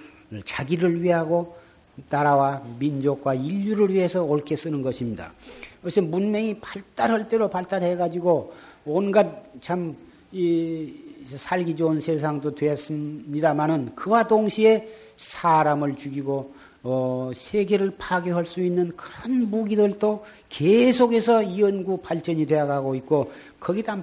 자기를 0.45 1.03
위하고 1.03 1.60
나라와 2.09 2.61
민족과 2.79 3.33
인류를 3.33 3.93
위해서 3.93 4.23
옳게 4.23 4.55
쓰는 4.55 4.81
것입니다. 4.81 5.33
그래서 5.81 6.01
문명이 6.01 6.59
발달할 6.59 7.27
대로 7.27 7.49
발달해가지고 7.49 8.53
온갖 8.85 9.43
참, 9.61 9.95
이, 10.31 10.93
살기 11.25 11.75
좋은 11.75 12.01
세상도 12.01 12.55
되었습니다만은 12.55 13.95
그와 13.95 14.27
동시에 14.27 14.87
사람을 15.17 15.95
죽이고 15.95 16.53
어, 16.83 17.31
세계를 17.35 17.95
파괴할 17.97 18.45
수 18.45 18.59
있는 18.59 18.91
그런 18.95 19.51
무기들도 19.51 20.25
계속해서 20.49 21.59
연구 21.59 21.97
발전이 21.97 22.47
되어가고 22.47 22.95
있고 22.95 23.31
거기다 23.59 23.97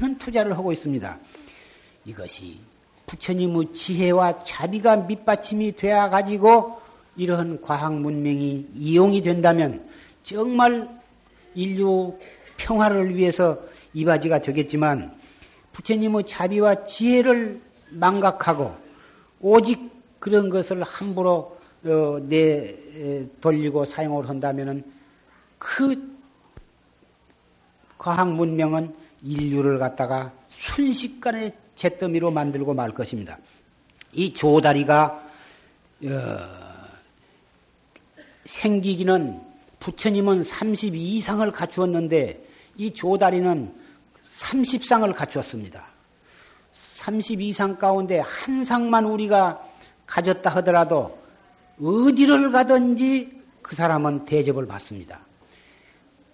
많은 0.00 0.18
투자를 0.18 0.56
하고 0.56 0.72
있습니다. 0.72 1.18
이것이 2.04 2.60
부처님의 3.06 3.72
지혜와 3.72 4.44
자비가 4.44 4.96
밑받침이 4.96 5.74
되어 5.74 6.08
가지고 6.08 6.80
이러한 7.16 7.60
과학 7.62 7.94
문명이 7.94 8.66
이용이 8.74 9.22
된다면 9.22 9.86
정말 10.22 10.88
인류 11.54 12.18
평화를 12.56 13.14
위해서 13.16 13.58
이바지가 13.94 14.40
되겠지만 14.40 15.14
부처님의 15.72 16.26
자비와 16.26 16.84
지혜를 16.84 17.60
망각하고 17.90 18.74
오직 19.40 19.90
그런 20.18 20.48
것을 20.48 20.82
함부로 20.82 21.56
어, 21.84 22.18
내 22.28 22.74
돌리고 23.40 23.84
사용을 23.84 24.28
한다면은 24.28 24.82
그 25.58 26.16
과학 27.98 28.32
문명은 28.32 28.94
인류를 29.22 29.78
갖다가 29.78 30.32
순식간에 30.50 31.54
잿더미로 31.74 32.30
만들고 32.30 32.74
말 32.74 32.92
것입니다. 32.92 33.38
이 34.12 34.32
조다리가 34.32 35.22
어, 36.04 36.65
생기기는 38.46 39.40
부처님은 39.80 40.44
32 40.44 41.16
이상을 41.16 41.50
갖추었는데 41.50 42.44
이 42.76 42.92
조다리는 42.92 43.74
30상을 44.38 45.12
갖추었습니다. 45.14 45.86
30 46.94 47.40
이상 47.40 47.76
가운데 47.76 48.20
한 48.20 48.64
상만 48.64 49.04
우리가 49.04 49.62
가졌다 50.06 50.48
하더라도 50.56 51.18
어디를 51.80 52.50
가든지 52.50 53.42
그 53.62 53.76
사람은 53.76 54.24
대접을 54.24 54.66
받습니다. 54.66 55.20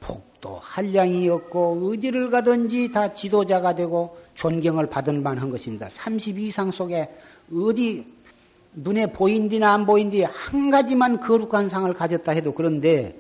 복도 0.01 0.59
한량이 0.61 1.29
없고 1.29 1.91
어디를 1.93 2.31
가든지 2.31 2.91
다 2.91 3.13
지도자가 3.13 3.75
되고 3.75 4.19
존경을 4.35 4.89
받을 4.89 5.15
만한 5.21 5.51
것입니다. 5.51 5.89
30 5.91 6.39
이상 6.39 6.71
속에 6.71 7.09
어디 7.55 8.07
눈에 8.75 9.07
보인디나 9.07 9.73
안 9.73 9.87
보인디 9.87 10.23
한 10.23 10.71
가지만 10.71 11.21
거룩한 11.21 11.69
상을 11.69 11.93
가졌다 11.93 12.33
해도 12.33 12.55
그런데 12.55 13.19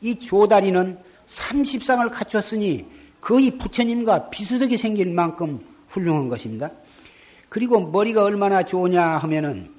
이 0.00 0.18
조다리는 0.18 0.98
30상을 1.28 2.10
갖췄으니 2.10 2.86
거의 3.20 3.56
부처님과 3.58 4.30
비슷하게 4.30 4.76
생길 4.76 5.12
만큼 5.12 5.60
훌륭한 5.88 6.28
것입니다. 6.28 6.70
그리고 7.48 7.80
머리가 7.80 8.22
얼마나 8.24 8.62
좋으냐 8.62 9.18
하면은 9.18 9.70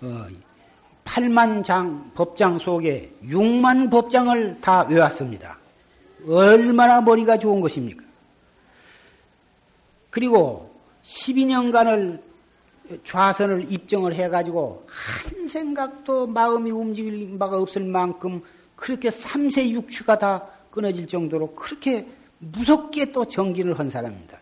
어, 0.00 0.26
8만 1.04 1.64
장 1.64 2.10
법장 2.14 2.58
속에 2.58 3.12
6만 3.24 3.90
법장을 3.90 4.60
다 4.60 4.82
외웠습니다. 4.82 5.58
얼마나 6.26 7.00
머리가 7.00 7.38
좋은 7.38 7.60
것입니까? 7.60 8.02
그리고 10.10 10.74
12년간을 11.04 12.20
좌선을 13.04 13.72
입정을 13.72 14.14
해가지고 14.14 14.86
한 14.86 15.46
생각도 15.48 16.26
마음이 16.26 16.70
움직일 16.70 17.38
바가 17.38 17.58
없을 17.58 17.84
만큼 17.84 18.42
그렇게 18.76 19.10
3세 19.10 19.68
육추가 19.70 20.18
다 20.18 20.46
끊어질 20.70 21.06
정도로 21.06 21.54
그렇게 21.54 22.06
무섭게 22.38 23.12
또 23.12 23.24
정진을 23.24 23.78
한 23.78 23.88
사람입니다. 23.90 24.40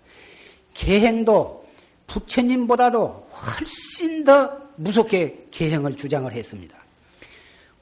계행도 0.74 1.66
부처님보다도 2.07 3.28
훨씬 3.32 4.24
더 4.24 4.59
무섭게 4.76 5.48
계행을 5.51 5.96
주장을 5.96 6.32
했습니다. 6.32 6.78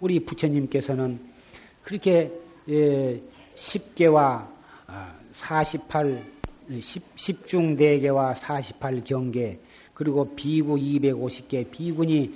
우리 0.01 0.21
부처님께서는 0.21 1.21
그렇게 1.83 2.33
10개와 3.57 4.47
48, 5.33 6.25
10, 6.81 7.47
중 7.47 7.77
4개와 7.77 8.35
48경계, 8.35 9.59
그리고 9.99 10.33
비구 10.37 10.77
250개, 10.77 11.69
비군이 11.73 12.33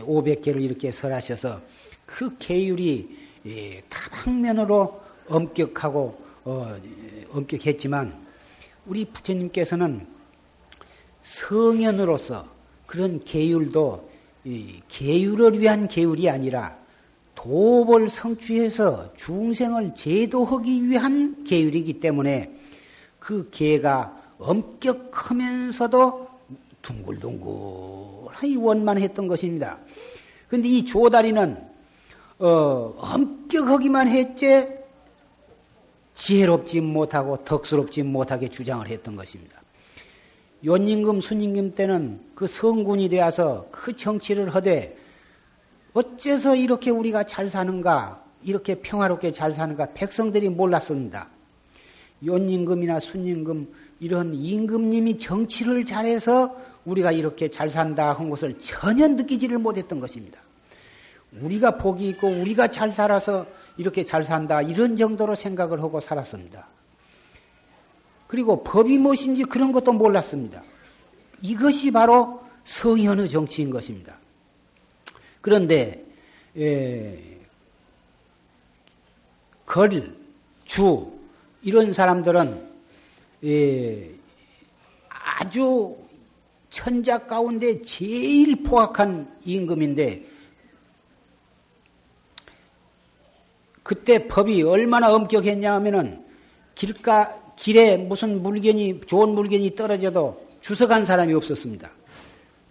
500개를 0.00 0.62
이렇게 0.62 0.90
설하셔서 0.90 1.60
그 2.06 2.38
계율이 2.38 3.14
다방면으로 3.90 5.02
엄격하고 5.28 6.24
어, 6.44 6.80
엄격했지만 7.32 8.16
우리 8.86 9.04
부처님께서는 9.04 10.06
성현으로서 11.20 12.48
그런 12.86 13.20
계율도 13.22 14.10
계율을 14.88 15.60
위한 15.60 15.88
계율이 15.88 16.30
아니라 16.30 16.78
도벌 17.34 18.08
성취해서 18.08 19.12
중생을 19.16 19.94
제도하기 19.94 20.88
위한 20.88 21.44
계율이기 21.44 22.00
때문에 22.00 22.58
그 23.18 23.50
계가 23.50 24.16
엄격하면서도 24.38 26.35
둥글둥글하니 26.86 28.56
원만 28.56 28.98
했던 28.98 29.26
것입니다. 29.26 29.78
그런데 30.48 30.68
이 30.68 30.84
조다리는 30.84 31.56
어, 32.38 32.94
엄격하기만 32.98 34.08
했지 34.08 34.68
지혜롭지 36.14 36.80
못하고 36.80 37.42
덕스럽지 37.44 38.02
못하게 38.02 38.48
주장을 38.48 38.86
했던 38.88 39.16
것입니다. 39.16 39.60
연임금, 40.64 41.20
순임금 41.20 41.74
때는 41.74 42.20
그 42.34 42.46
성군이 42.46 43.08
되어서 43.08 43.68
그 43.70 43.94
정치를 43.94 44.54
하되 44.54 44.96
어째서 45.92 46.56
이렇게 46.56 46.90
우리가 46.90 47.24
잘 47.24 47.48
사는가, 47.48 48.22
이렇게 48.42 48.76
평화롭게 48.76 49.32
잘 49.32 49.52
사는가 49.52 49.88
백성들이 49.94 50.48
몰랐습니다. 50.48 51.28
연임금이나 52.24 53.00
순임금 53.00 53.72
이런 54.00 54.34
임금님이 54.34 55.18
정치를 55.18 55.84
잘해서 55.84 56.56
우리가 56.86 57.12
이렇게 57.12 57.50
잘 57.50 57.68
산다 57.68 58.12
한 58.12 58.30
것을 58.30 58.58
전혀 58.58 59.06
느끼지를 59.08 59.58
못했던 59.58 60.00
것입니다. 60.00 60.40
우리가 61.40 61.76
복이 61.76 62.08
있고 62.10 62.28
우리가 62.28 62.68
잘 62.68 62.92
살아서 62.92 63.46
이렇게 63.76 64.04
잘 64.04 64.22
산다 64.24 64.62
이런 64.62 64.96
정도로 64.96 65.34
생각을 65.34 65.82
하고 65.82 66.00
살았습니다. 66.00 66.68
그리고 68.28 68.64
법이 68.64 68.98
무엇인지 68.98 69.44
그런 69.44 69.72
것도 69.72 69.92
몰랐습니다. 69.92 70.62
이것이 71.42 71.90
바로 71.90 72.40
성현의 72.64 73.28
정치인 73.28 73.70
것입니다. 73.70 74.18
그런데 75.40 76.04
에, 76.56 77.36
걸, 79.64 80.14
주 80.64 81.12
이런 81.62 81.92
사람들은 81.92 82.66
예, 83.44 84.10
아주 85.08 85.96
천자 86.76 87.26
가운데 87.26 87.80
제일 87.80 88.62
포악한 88.62 89.26
임금인데 89.46 90.26
그때 93.82 94.28
법이 94.28 94.62
얼마나 94.62 95.10
엄격했냐 95.14 95.72
하면은 95.76 96.22
길가 96.74 97.34
길에 97.56 97.96
무슨 97.96 98.42
물건이 98.42 99.00
좋은 99.06 99.30
물건이 99.30 99.74
떨어져도 99.74 100.46
주석한 100.60 101.06
사람이 101.06 101.32
없었습니다. 101.32 101.90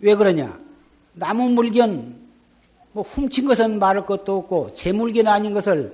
왜 0.01 0.14
그러냐? 0.14 0.60
나무 1.14 1.49
물건 1.49 2.16
뭐 2.91 3.03
훔친 3.03 3.47
것은 3.47 3.80
말할 3.80 4.06
것도 4.06 4.38
없고 4.38 4.76
제 4.76 4.91
물건 4.91 5.26
아닌 5.26 5.51
것을 5.51 5.91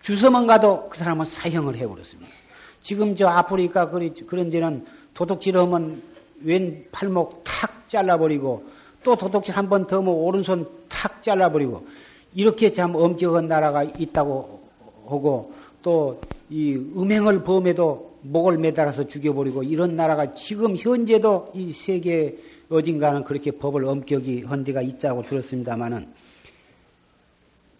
주서만 0.00 0.46
가도 0.46 0.88
그 0.88 0.96
사람은 0.96 1.26
사형을 1.26 1.76
해버렸습니다. 1.76 2.32
지금 2.80 3.14
저 3.14 3.28
아프리카 3.28 3.90
그런 3.90 4.48
데는 4.48 4.86
도둑질 5.12 5.58
하면 5.58 6.11
왼 6.44 6.84
팔목 6.92 7.42
탁 7.44 7.88
잘라버리고 7.88 8.64
또 9.02 9.16
도둑질 9.16 9.56
한 9.56 9.68
번 9.68 9.86
더 9.86 9.98
하면 9.98 10.14
오른손 10.14 10.66
탁 10.88 11.22
잘라버리고 11.22 11.86
이렇게 12.34 12.72
참 12.72 12.94
엄격한 12.94 13.48
나라가 13.48 13.82
있다고 13.82 14.60
하고 15.06 15.52
또 15.82 16.18
이 16.52 16.74
음행을 16.74 17.44
범해도 17.44 18.18
목을 18.20 18.58
매달아서 18.58 19.08
죽여버리고 19.08 19.62
이런 19.62 19.96
나라가 19.96 20.34
지금 20.34 20.76
현재도 20.76 21.52
이 21.54 21.72
세계 21.72 22.36
어딘가는 22.68 23.24
그렇게 23.24 23.50
법을 23.52 23.86
엄격히 23.86 24.42
한 24.42 24.62
데가 24.62 24.82
있다고 24.82 25.22
들었습니다마는 25.22 26.06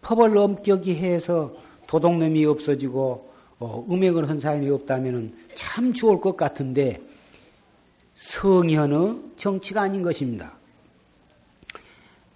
법을 0.00 0.36
엄격히 0.38 0.94
해서 0.94 1.54
도둑놈이 1.86 2.46
없어지고 2.46 3.30
어, 3.58 3.86
음행을 3.90 4.26
한 4.30 4.40
사람이 4.40 4.70
없다면 4.70 5.34
참 5.54 5.92
좋을 5.92 6.18
것 6.18 6.34
같은데 6.34 6.98
성현의 8.22 9.20
정치가 9.36 9.82
아닌 9.82 10.00
것입니다. 10.00 10.52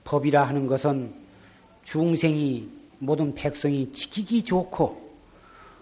법이라 0.02 0.42
하는 0.42 0.66
것은 0.66 1.14
중생이 1.84 2.68
모든 2.98 3.32
백성이 3.32 3.92
지키기 3.92 4.42
좋고 4.42 5.14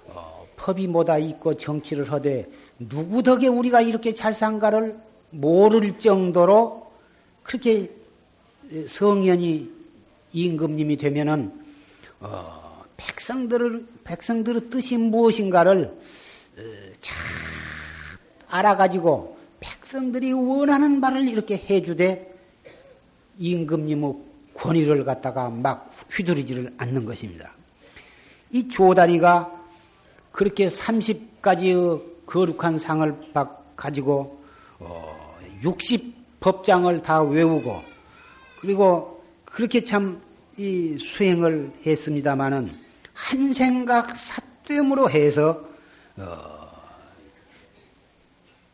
어, 0.09 0.46
법이 0.57 0.88
뭐다 0.88 1.16
있고 1.16 1.55
정치를 1.55 2.12
하되 2.12 2.50
누구 2.78 3.22
덕에 3.22 3.46
우리가 3.46 3.80
이렇게 3.80 4.12
잘 4.12 4.34
산가를 4.34 4.98
모를 5.30 5.98
정도로 5.98 6.92
그렇게 7.42 7.90
성현이 8.86 9.70
임금님이 10.34 10.98
되면은 10.98 11.50
어, 12.20 12.84
백성들을 12.98 13.86
백성들의 14.05 14.68
뜻이 14.68 14.98
무엇인가를 14.98 15.86
어, 15.86 16.62
잘 17.00 17.16
알아가지고 18.48 19.34
백성들이 19.95 20.32
원하는 20.32 20.99
말을 20.99 21.28
이렇게 21.28 21.57
해주되 21.57 22.34
임금님의 23.38 24.14
권위를 24.55 25.05
갖다가 25.05 25.49
막 25.49 25.92
휘두르지를 26.11 26.74
않는 26.76 27.05
것입니다. 27.05 27.53
이 28.51 28.68
조다리가 28.68 29.53
그렇게 30.32 30.66
30가지의 30.66 32.03
거룩한 32.26 32.78
상을 32.78 33.14
가지고 33.76 34.42
60 35.62 36.40
법장을 36.40 37.03
다 37.03 37.22
외우고 37.22 37.82
그리고 38.61 39.22
그렇게 39.45 39.84
참 39.84 40.24
이 40.57 40.97
수행을 41.01 41.72
했습니다마는 41.84 42.70
한 43.12 43.53
생각 43.53 44.16
사됨으로 44.16 45.11
해서 45.11 45.61
어 46.16 46.53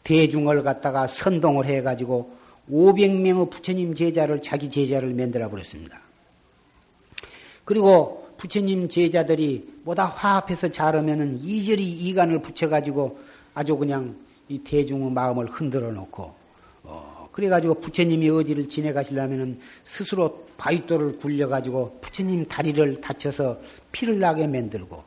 대중을 0.05 0.62
갖다가 0.62 1.07
선동을 1.07 1.66
해가지고 1.66 2.32
500명의 2.70 3.51
부처님 3.51 3.94
제자를 3.94 4.42
자기 4.42 4.70
제자를 4.70 5.12
만들어 5.14 5.48
버렸습니다. 5.48 6.01
그리고 7.64 8.28
부처님 8.36 8.88
제자들이 8.88 9.68
뭐다 9.84 10.07
화합해서 10.07 10.68
잘하면은 10.68 11.40
이절이 11.42 11.84
이간을 11.84 12.42
붙여가지고 12.42 13.18
아주 13.55 13.76
그냥 13.76 14.16
이 14.48 14.59
대중의 14.59 15.11
마음을 15.11 15.46
흔들어 15.46 15.92
놓고 15.92 16.34
어, 16.84 17.28
그래가지고 17.32 17.74
부처님이 17.74 18.30
어디를 18.30 18.68
지내가시려면은 18.68 19.61
스스로 19.84 20.46
바위돌을 20.57 21.18
굴려가지고 21.18 21.98
부처님 22.01 22.46
다리를 22.46 23.01
다쳐서 23.01 23.61
피를 23.92 24.18
나게 24.18 24.46
만들고 24.46 25.05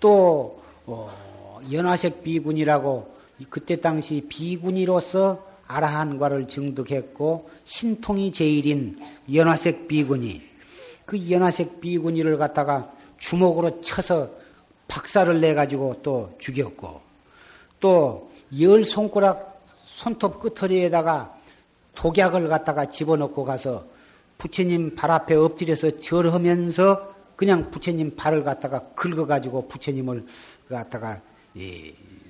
또 0.00 0.62
어, 0.86 1.60
연화색 1.70 2.22
비군이라고 2.22 3.15
그때 3.50 3.80
당시 3.80 4.24
비군이로서 4.28 5.44
아라한과를 5.66 6.48
증득했고 6.48 7.50
신통이 7.64 8.32
제일인 8.32 8.98
연화색 9.32 9.88
비군이 9.88 10.42
그 11.04 11.30
연화색 11.30 11.80
비군이를 11.80 12.38
갖다가 12.38 12.92
주먹으로 13.18 13.80
쳐서 13.80 14.30
박살을 14.88 15.40
내 15.40 15.54
가지고 15.54 16.00
또 16.02 16.34
죽였고 16.38 17.00
또 17.80 18.26
열 18.60 18.84
손가락 18.84 19.64
손톱 19.84 20.40
끝터리에다가 20.40 21.36
독약을 21.94 22.48
갖다가 22.48 22.86
집어넣고 22.86 23.44
가서 23.44 23.86
부처님 24.38 24.94
발 24.94 25.10
앞에 25.10 25.34
엎드려서 25.34 25.98
절하면서 25.98 27.14
그냥 27.34 27.70
부처님 27.70 28.14
발을 28.16 28.44
갖다가 28.44 28.80
긁어가지고 28.94 29.68
부처님을 29.68 30.26
갖다가 30.68 31.20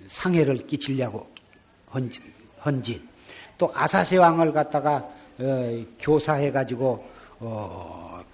상해를 0.08 0.66
끼치려고 0.66 1.28
헌짓. 2.64 3.02
또 3.58 3.70
아사세 3.74 4.16
왕을 4.16 4.52
갖다가 4.52 5.08
어, 5.38 5.84
교사해가지고 5.98 7.04
어, 7.40 8.24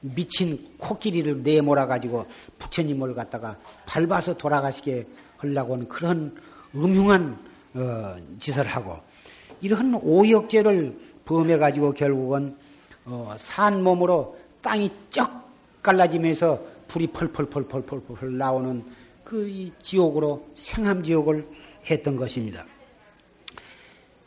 미친 0.00 0.74
코끼리를 0.76 1.42
내몰아가지고 1.42 2.26
부처님을 2.58 3.14
갖다가 3.14 3.56
밟아서 3.86 4.36
돌아가시게 4.36 5.06
하려고 5.38 5.74
하는 5.74 5.88
그런 5.88 6.36
음흉한 6.74 7.38
어, 7.74 8.16
짓을 8.38 8.66
하고 8.66 8.98
이런 9.60 9.94
오역죄를 9.94 10.98
범해가지고 11.24 11.92
결국은 11.94 12.56
어, 13.06 13.34
산 13.38 13.82
몸으로 13.82 14.38
땅이 14.60 14.90
쩍 15.10 15.30
갈라지면서 15.82 16.60
불이 16.88 17.08
펄펄펄펄펄펄 17.08 18.36
나오는 18.36 18.84
그 19.24 19.70
지옥으로 19.80 20.46
생함지옥을 20.54 21.48
했던 21.90 22.16
것입니다. 22.16 22.66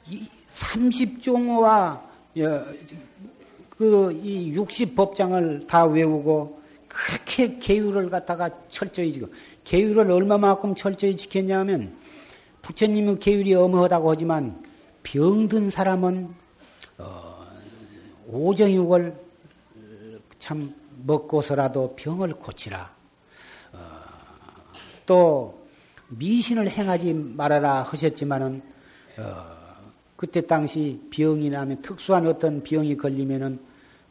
이 0.08 0.28
30종과 0.54 2.02
그이 3.70 4.54
60법장을 4.56 5.68
다 5.68 5.86
외우고 5.86 6.62
그렇게 6.88 7.60
계율을 7.60 8.10
갖다가 8.10 8.50
철저히 8.70 9.14
지고 9.14 9.28
계율을 9.64 10.10
얼마만큼 10.10 10.74
철저히 10.76 11.16
지켰냐면 11.16 11.96
부처님의 12.64 13.20
계율이 13.20 13.54
어머하다고 13.54 14.12
하지만 14.12 14.64
병든 15.04 15.70
사람은 15.70 16.34
어, 16.98 17.46
오정육을 18.28 19.16
참 20.40 20.74
먹고서라도 21.04 21.96
병을 21.96 22.34
고치라. 22.34 22.97
어, 25.08 25.14
또 25.16 25.58
미신을 26.10 26.70
행하지 26.70 27.14
말아라 27.14 27.84
하셨지만은 27.84 28.62
어, 29.18 29.58
그때 30.18 30.42
당시 30.42 31.02
병이 31.10 31.50
나면 31.50 31.82
특수한 31.82 32.28
어떤 32.28 32.62
병이 32.62 32.98
걸리면은 32.98 33.60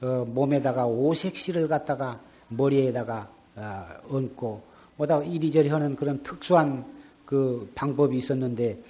어, 0.00 0.24
몸에다가 0.26 0.86
오색실을 0.86 1.68
갖다가 1.68 2.20
머리에다가 2.48 3.30
어, 3.56 3.84
얹고 4.08 4.62
뭐다 4.96 5.22
이리저리 5.22 5.68
하는 5.68 5.94
그런 5.96 6.22
특수한 6.22 6.84
그 7.26 7.70
방법이 7.74 8.16
있었는데 8.16 8.82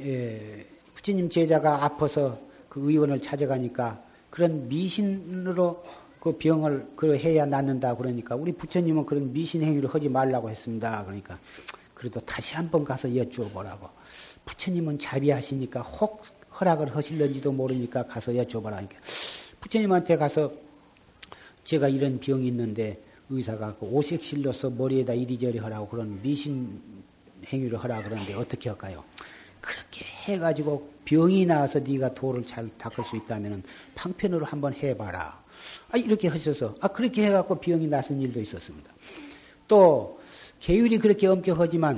예, 0.00 0.66
부처님 0.94 1.28
제자가 1.28 1.84
아파서 1.84 2.38
그 2.68 2.80
의원을 2.90 3.20
찾아가니까 3.20 4.02
그런 4.30 4.68
미신으로 4.68 5.82
그 6.22 6.38
병을 6.38 6.92
그 6.94 7.16
해야 7.16 7.44
낫는다 7.44 7.96
그러니까 7.96 8.36
우리 8.36 8.52
부처님은 8.52 9.06
그런 9.06 9.32
미신 9.32 9.60
행위를 9.64 9.92
하지 9.92 10.08
말라고 10.08 10.48
했습니다. 10.48 11.04
그러니까 11.04 11.36
그래도 11.94 12.20
다시 12.20 12.54
한번 12.54 12.84
가서 12.84 13.12
여쭈어 13.16 13.48
보라고. 13.48 13.88
부처님은 14.44 15.00
자비하시니까 15.00 15.80
혹 15.80 16.22
허락을 16.60 16.94
하실런지도 16.94 17.50
모르니까 17.50 18.06
가서 18.06 18.30
여쭤봐라. 18.34 18.86
부처님한테 19.60 20.16
가서 20.16 20.52
제가 21.64 21.88
이런 21.88 22.20
병이 22.20 22.46
있는데 22.46 23.02
의사가 23.28 23.74
그 23.80 23.86
오색실로서 23.86 24.70
머리에다 24.70 25.14
이리저리 25.14 25.58
하라고 25.58 25.88
그런 25.88 26.22
미신 26.22 26.80
행위를 27.48 27.82
하라 27.82 28.00
그러는데 28.00 28.34
어떻게 28.34 28.68
할까요? 28.68 29.02
그렇게 29.60 30.04
해가지고 30.04 30.88
병이 31.04 31.46
나와서 31.46 31.80
네가 31.80 32.14
도를 32.14 32.44
잘 32.44 32.68
닦을 32.78 33.02
수 33.02 33.16
있다면 33.16 33.64
방편으로 33.96 34.46
한번 34.46 34.72
해봐라. 34.72 35.41
아, 35.92 35.98
이렇게 35.98 36.28
하셔서 36.28 36.74
아 36.80 36.88
그렇게 36.88 37.26
해갖고 37.26 37.56
병이 37.56 37.86
났은 37.86 38.20
일도 38.20 38.40
있었습니다. 38.40 38.90
또 39.68 40.18
계율이 40.60 40.98
그렇게 40.98 41.26
엄격하지만 41.26 41.96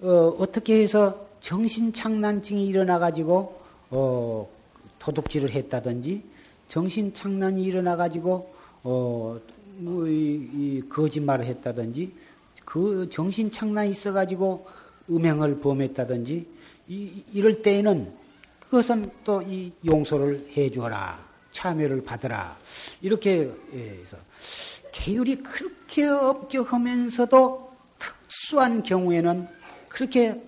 어, 0.00 0.36
어떻게 0.38 0.80
해서 0.82 1.26
정신착란증이 1.40 2.66
일어나가지고 2.66 3.60
어, 3.90 4.48
도둑질을 4.98 5.50
했다든지 5.50 6.22
정신착란이 6.68 7.62
일어나가지고 7.62 8.54
어, 8.84 9.40
뭐, 9.78 10.06
이, 10.08 10.48
이 10.52 10.82
거짓말을 10.88 11.44
했다든지 11.44 12.12
그 12.64 13.08
정신착란이 13.10 13.90
있어가지고 13.90 14.66
음행을 15.10 15.60
범했다든지 15.60 16.46
이, 16.88 17.22
이럴 17.32 17.62
때에는 17.62 18.12
그것은 18.60 19.10
또 19.24 19.42
이 19.42 19.70
용서를 19.84 20.48
해주어라 20.56 21.31
참여를 21.52 22.02
받으라 22.04 22.58
이렇게 23.00 23.52
해서 23.72 24.16
계율이 24.92 25.36
그렇게 25.36 26.06
엄격하면서도 26.06 27.72
특수한 27.98 28.82
경우에는 28.82 29.48
그렇게 29.88 30.42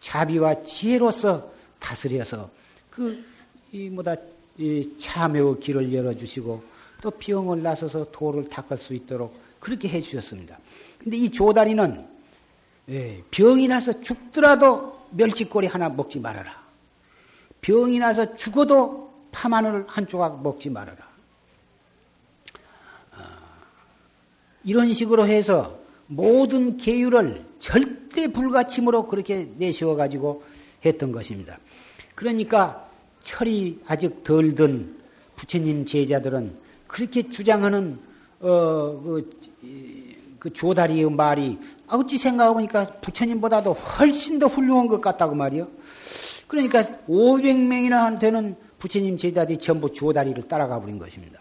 자비와 0.00 0.62
지혜로서 0.62 1.50
다스려서 1.78 2.50
그, 2.90 3.24
이, 3.72 3.88
뭐다, 3.88 4.16
이 4.56 4.96
참여의 4.98 5.60
길을 5.60 5.92
열어주시고 5.92 6.62
또 7.00 7.10
병을 7.10 7.62
나서서 7.62 8.10
도를 8.10 8.48
닦을 8.48 8.76
수 8.76 8.94
있도록 8.94 9.38
그렇게 9.60 9.88
해주셨습니다. 9.88 10.58
근데 10.98 11.16
이 11.16 11.30
조다리는 11.30 12.06
예, 12.90 13.22
병이 13.30 13.68
나서 13.68 14.00
죽더라도 14.00 14.98
멸치꼬리 15.10 15.66
하나 15.66 15.88
먹지 15.88 16.18
말아라. 16.18 16.66
병이 17.60 17.98
나서 17.98 18.34
죽어도 18.36 19.07
파마늘 19.32 19.84
한 19.88 20.06
조각 20.06 20.42
먹지 20.42 20.70
말아라. 20.70 20.98
아, 23.12 23.24
이런 24.64 24.92
식으로 24.92 25.26
해서 25.26 25.78
모든 26.06 26.76
계율을 26.76 27.44
절대 27.58 28.28
불가침으로 28.28 29.06
그렇게 29.06 29.50
내세워 29.56 29.94
가지고 29.96 30.42
했던 30.84 31.12
것입니다. 31.12 31.58
그러니까 32.14 32.88
철이 33.20 33.82
아직 33.86 34.24
덜 34.24 34.54
든 34.54 34.96
부처님 35.36 35.84
제자들은 35.84 36.56
그렇게 36.86 37.28
주장하는 37.28 37.98
어 38.40 39.00
그 39.02 39.58
그 40.38 40.52
조다리의 40.52 41.10
말이 41.10 41.58
아 41.86 41.96
어찌 41.96 42.16
생각해보니까 42.18 42.86
부처님보다도 43.00 43.72
훨씬 43.72 44.38
더 44.38 44.46
훌륭한 44.46 44.86
것 44.86 45.00
같다고 45.00 45.34
말이요. 45.34 45.68
그러니까 46.46 46.84
500명이나 47.08 48.18
되는 48.18 48.56
부처님 48.78 49.16
제자들이 49.16 49.58
전부 49.58 49.92
조다리를 49.92 50.46
따라가 50.48 50.80
버린 50.80 50.98
것입니다. 50.98 51.40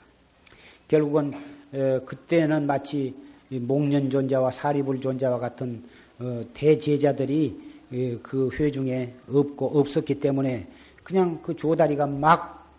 결국은 0.88 1.34
에, 1.74 2.00
그때는 2.00 2.66
마치 2.66 3.14
목련존자와 3.50 4.52
사리불존자와 4.52 5.40
같은 5.40 5.84
어, 6.20 6.42
대제자들이 6.54 7.68
그 8.22 8.50
회중에 8.54 9.14
없고 9.30 9.80
없었기 9.80 10.20
때문에 10.20 10.68
그냥 11.04 11.40
그 11.42 11.56
조다리가 11.56 12.06
막 12.08 12.70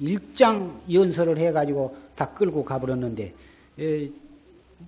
일장 0.00 0.80
연설을 0.90 1.36
해가지고 1.36 1.94
다 2.14 2.30
끌고 2.30 2.64
가버렸는데 2.64 3.34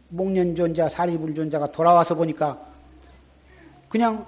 목련존자, 0.08 0.88
사리불존자가 0.88 1.72
돌아와서 1.72 2.14
보니까 2.14 2.58
그냥 3.88 4.26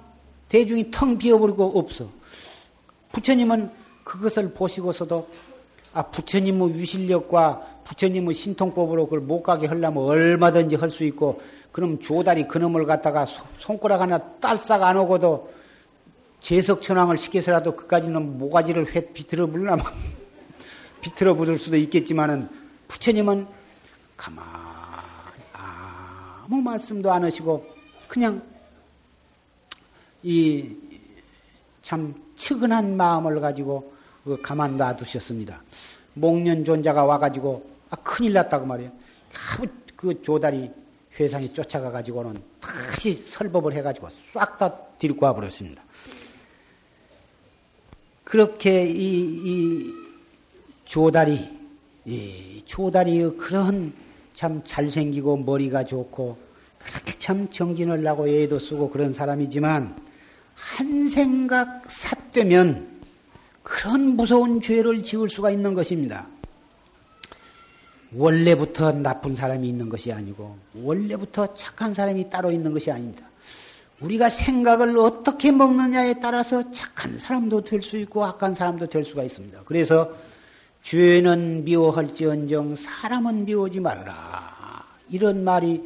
대중이 0.49 0.91
텅 0.91 1.17
비어버리고 1.17 1.79
없어. 1.79 2.09
부처님은 3.11 3.71
그것을 4.09 4.53
보시고서도 4.53 5.27
아 5.93 6.01
부처님의 6.01 6.73
위실력과 6.73 7.81
부처님의 7.83 8.33
신통법으로 8.33 9.05
그걸 9.05 9.19
못 9.21 9.43
가게 9.43 9.67
하려면 9.67 10.03
얼마든지 10.03 10.75
할 10.77 10.89
수 10.89 11.03
있고 11.03 11.41
그럼 11.71 11.99
조다리 11.99 12.47
그놈을 12.47 12.85
갖다가 12.85 13.27
손가락 13.59 14.01
하나 14.01 14.17
딸싹 14.17 14.81
안 14.81 14.97
오고도 14.97 15.53
제석천왕을 16.39 17.17
시켜서라도 17.17 17.75
그까지는 17.75 18.39
모가지를 18.39 18.95
회 18.95 19.01
비틀어 19.13 19.45
불라면 19.47 19.85
비틀어 21.01 21.35
부을 21.35 21.59
수도 21.59 21.77
있겠지만은 21.77 22.49
부처님은 22.87 23.45
가만 24.17 24.43
아무 25.53 26.61
말씀도 26.61 27.11
안 27.11 27.23
하시고 27.23 27.63
그냥 28.07 28.41
이 30.23 30.89
참 31.89 32.13
측은한 32.35 32.97
마음을 32.97 33.41
가지고 33.41 33.81
그 33.81 33.98
가만 34.41 34.77
놔두셨습니다. 34.77 35.61
목련 36.13 36.63
존자가 36.65 37.05
와가지고 37.05 37.69
아 37.89 37.95
큰일 37.97 38.33
났다고 38.33 38.65
말이에요. 38.65 38.91
그 39.95 40.21
조다리 40.21 40.71
회상이 41.19 41.53
쫓아가 41.53 41.91
가지고는 41.91 42.41
다시 42.61 43.13
설법을 43.13 43.73
해가지고 43.73 44.07
싹다 44.33 44.73
데리고 44.97 45.25
와버렸습니다. 45.25 45.83
그렇게 48.23 48.87
이, 48.87 49.41
이 49.43 49.93
조다리, 50.85 51.49
이 52.05 52.63
조다리의 52.65 53.37
그런 53.37 53.91
참 54.33 54.61
잘생기고 54.63 55.37
머리가 55.37 55.83
좋고 55.83 56.37
그렇게 56.79 57.17
참 57.19 57.49
정진을 57.49 58.03
나고 58.03 58.27
애도 58.27 58.59
쓰고 58.59 58.89
그런 58.89 59.13
사람이지만 59.13 59.99
한 60.55 61.09
생각 61.09 61.83
삿되면 61.89 62.88
그런 63.69 64.15
무서운 64.17 64.59
죄를 64.59 65.03
지을 65.03 65.29
수가 65.29 65.51
있는 65.51 65.75
것입니다. 65.75 66.25
원래부터 68.11 68.93
나쁜 68.93 69.35
사람이 69.35 69.69
있는 69.69 69.87
것이 69.87 70.11
아니고 70.11 70.57
원래부터 70.73 71.53
착한 71.53 71.93
사람이 71.93 72.31
따로 72.31 72.51
있는 72.51 72.73
것이 72.73 72.89
아닙니다. 72.89 73.29
우리가 73.99 74.29
생각을 74.29 74.97
어떻게 74.97 75.51
먹느냐에 75.51 76.19
따라서 76.19 76.71
착한 76.71 77.19
사람도 77.19 77.63
될 77.63 77.83
수 77.83 77.97
있고 77.97 78.25
악한 78.25 78.55
사람도 78.55 78.87
될 78.87 79.05
수가 79.05 79.21
있습니다. 79.23 79.61
그래서 79.65 80.11
죄는 80.81 81.63
미워할지언정 81.65 82.75
사람은 82.75 83.45
미워하지 83.45 83.81
말아라. 83.81 84.83
이런 85.11 85.43
말이 85.43 85.83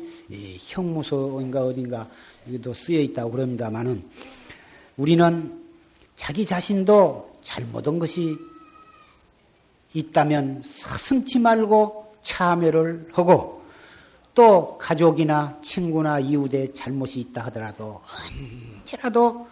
형무소인가 0.59 1.65
어딘가 1.65 2.07
쓰여 2.73 3.01
있다고 3.01 3.31
그럽니다만은 3.31 4.03
우리는 4.95 5.61
자기 6.15 6.45
자신도 6.45 7.32
잘못한 7.43 7.99
것이 7.99 8.37
있다면 9.93 10.63
서슴지 10.65 11.39
말고 11.39 12.15
참여를 12.21 13.09
하고 13.13 13.61
또 14.33 14.77
가족이나 14.79 15.59
친구나 15.61 16.19
이웃에 16.19 16.73
잘못이 16.73 17.19
있다 17.19 17.45
하더라도 17.45 18.01
언제라도 18.81 19.47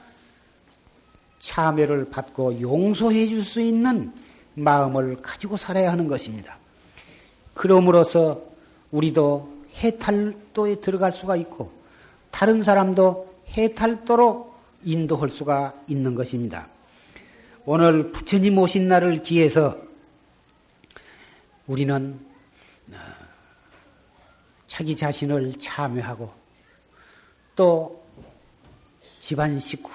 참여를 1.39 2.10
받고 2.10 2.62
용서해 2.62 3.28
줄 3.28 3.44
수 3.44 3.62
있는 3.62 4.14
마음을 4.54 5.18
가지고 5.22 5.58
살아야 5.58 5.92
하는 5.92 6.08
것입니다. 6.08 6.58
그럼으로써 7.54 8.42
우리도 8.92 9.52
해탈도에 9.76 10.82
들어갈 10.82 11.12
수가 11.14 11.36
있고 11.38 11.72
다른 12.32 12.62
사람도 12.62 13.34
해탈도로 13.50 14.54
인도할 14.84 15.30
수가 15.30 15.74
있는 15.88 16.16
것입니다. 16.16 16.68
오늘 17.66 18.12
부처님 18.12 18.57
오신 18.57 18.88
날을 18.88 19.22
기해서 19.22 19.78
우리는 21.68 22.20
자기 24.66 24.95
자신을 24.95 25.53
참여하고 25.59 26.34
또 27.55 28.03
집안 29.20 29.59
식구, 29.59 29.91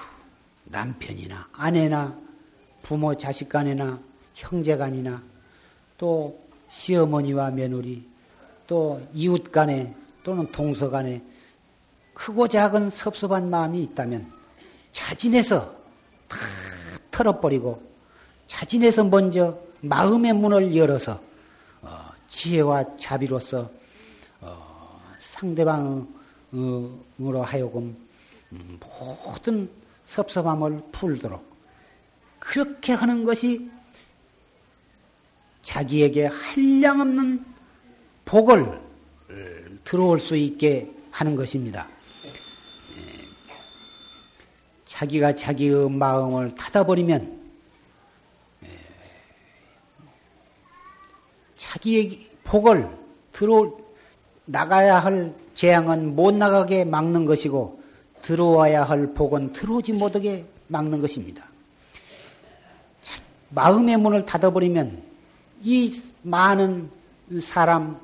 남편이나 0.65 1.49
아내나 1.51 2.17
부모 2.83 3.15
자식 3.15 3.49
간이나 3.49 3.99
형제 4.33 4.77
간이나 4.77 5.21
또 5.97 6.39
시어머니와 6.69 7.51
며느리 7.51 8.07
또 8.65 9.05
이웃 9.13 9.51
간에 9.51 9.93
또는 10.23 10.49
동서 10.53 10.89
간에 10.89 11.21
크고 12.13 12.47
작은 12.47 12.91
섭섭한 12.91 13.49
마음이 13.49 13.83
있다면 13.83 14.31
자진해서 14.93 15.75
다 16.29 16.37
털어버리고 17.17 17.81
자진해서 18.45 19.03
먼저 19.05 19.57
마음의 19.81 20.33
문을 20.33 20.75
열어서 20.75 21.19
어, 21.81 22.11
지혜와 22.27 22.97
자비로서 22.97 23.71
상대방으로 25.19 26.07
하여금 27.43 27.97
모든 29.25 29.69
섭섭함을 30.05 30.81
풀도록 30.91 31.43
그렇게 32.39 32.93
하는 32.93 33.23
것이 33.23 33.69
자기에게 35.63 36.27
한량없는 36.27 37.43
복을 38.25 38.79
들어올 39.83 40.19
수 40.19 40.35
있게 40.35 40.91
하는 41.11 41.35
것입니다. 41.35 41.87
자기가 44.97 45.35
자기의 45.35 45.91
마음을 45.91 46.55
닫아버리면 46.55 47.37
자기의 51.55 52.27
복을 52.43 52.89
들어 53.31 53.77
나가야 54.45 54.97
할 54.97 55.35
재앙은 55.53 56.15
못 56.15 56.33
나가게 56.33 56.83
막는 56.85 57.25
것이고 57.25 57.79
들어와야 58.23 58.83
할 58.83 59.13
복은 59.13 59.53
들어오지 59.53 59.93
못하게 59.93 60.45
막는 60.67 60.99
것입니다. 60.99 61.47
마음의 63.49 63.97
문을 63.97 64.25
닫아버리면 64.25 65.03
이 65.61 66.01
많은 66.23 66.89
사람 67.39 67.99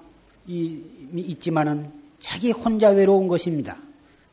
이 0.46 0.80
있지만은 1.16 1.92
자기 2.20 2.52
혼자 2.52 2.90
외로운 2.90 3.28
것입니다. 3.28 3.78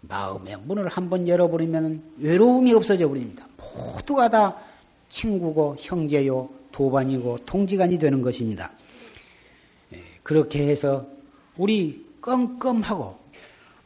마음의 0.02 0.58
문을 0.64 0.88
한번 0.88 1.28
열어버리면 1.28 2.02
외로움이 2.18 2.72
없어져 2.72 3.08
버립니다. 3.08 3.46
모두가 3.56 4.28
다 4.28 4.56
친구고 5.08 5.76
형제요 5.78 6.48
도반이고 6.72 7.38
동지간이 7.44 7.98
되는 7.98 8.22
것입니다. 8.22 8.70
예, 9.92 10.02
그렇게 10.22 10.68
해서 10.68 11.06
우리 11.58 12.06
껌껌하고 12.20 13.18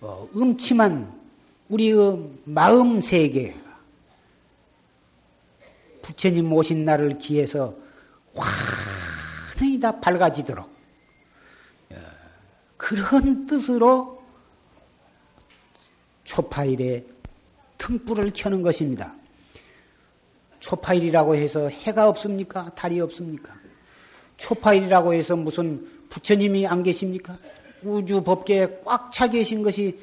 어, 0.01 0.29
음침한 0.37 1.13
우리의 1.69 2.19
마음 2.45 3.01
세계 3.01 3.55
부처님 6.03 6.53
오신 6.53 6.85
날을 6.85 7.19
기해서 7.19 7.75
환히 8.35 9.81
다 9.81 9.99
밝아지도록 9.99 10.69
예, 11.93 11.97
그런 12.77 13.47
뜻으로 13.47 14.14
초파일에 16.25 17.05
등불을 17.79 18.33
켜는 18.35 18.63
것입니다. 18.63 19.15
초파일이라고 20.61 21.37
해서 21.37 21.69
해가 21.69 22.09
없습니까? 22.09 22.71
달이 22.75 23.01
없습니까? 23.01 23.55
초파일이라고 24.39 25.13
해서 25.13 25.37
무슨 25.37 25.87
부처님이 26.09 26.67
안 26.67 26.83
계십니까? 26.83 27.39
우주 27.83 28.23
법계에 28.23 28.81
꽉 28.85 29.13
차 29.13 29.27
계신 29.29 29.63
것이 29.63 29.99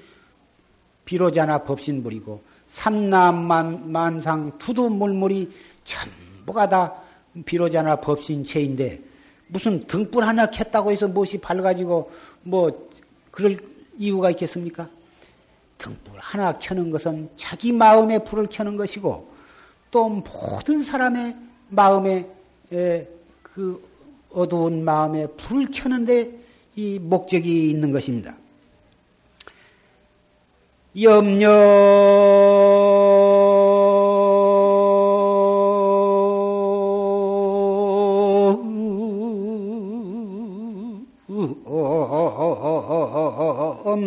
비로자나 1.06 1.64
법신불이고 1.64 2.42
삼남만 2.68 3.92
만상 3.92 4.58
투두물물이 4.60 5.52
전부가 5.84 6.70
다 6.70 7.02
비로자나 7.44 7.98
법신체인데 7.98 9.02
무슨 9.48 9.80
등불 9.88 10.24
하나 10.24 10.46
켰다고 10.46 10.92
해서 10.92 11.08
무엇이 11.08 11.38
밝아지고 11.40 12.12
뭐 12.44 12.90
그럴 13.32 13.58
이유가 13.98 14.30
있겠습니까? 14.30 14.88
등불 15.82 16.14
하나 16.20 16.60
켜는 16.60 16.92
것은 16.92 17.30
자기 17.36 17.72
마음의 17.72 18.24
불을 18.26 18.48
켜는 18.52 18.78
것이고 18.78 19.32
또 19.90 20.10
모든 20.10 20.84
사람의 20.84 21.36
마음에 21.70 22.30
그 22.70 23.90
어두운 24.32 24.86
마음에 24.86 25.26
불을 25.28 25.70
켜는데 25.74 26.40
이 26.76 27.00
목적이 27.00 27.72
있는 27.72 27.92
것입니다. 27.92 28.36
염려 31.02 31.50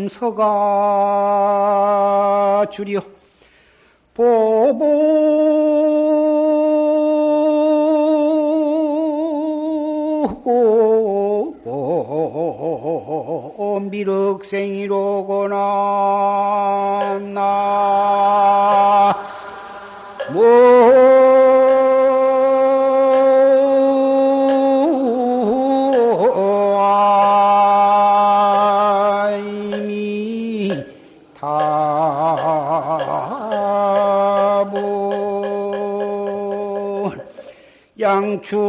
엄서가 0.05 0.45
주려 2.71 3.01
보보. 4.13 5.25
미륵생이로구나 13.91 15.57
나. 17.33 19.15
양 20.35 21.04
추 38.45 38.61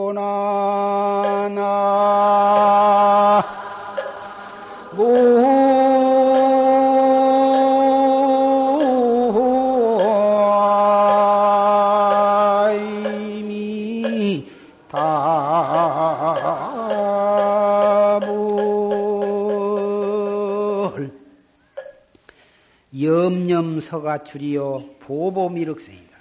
서가 23.85 24.23
줄이어 24.23 24.83
보보미륵생이다. 24.99 26.15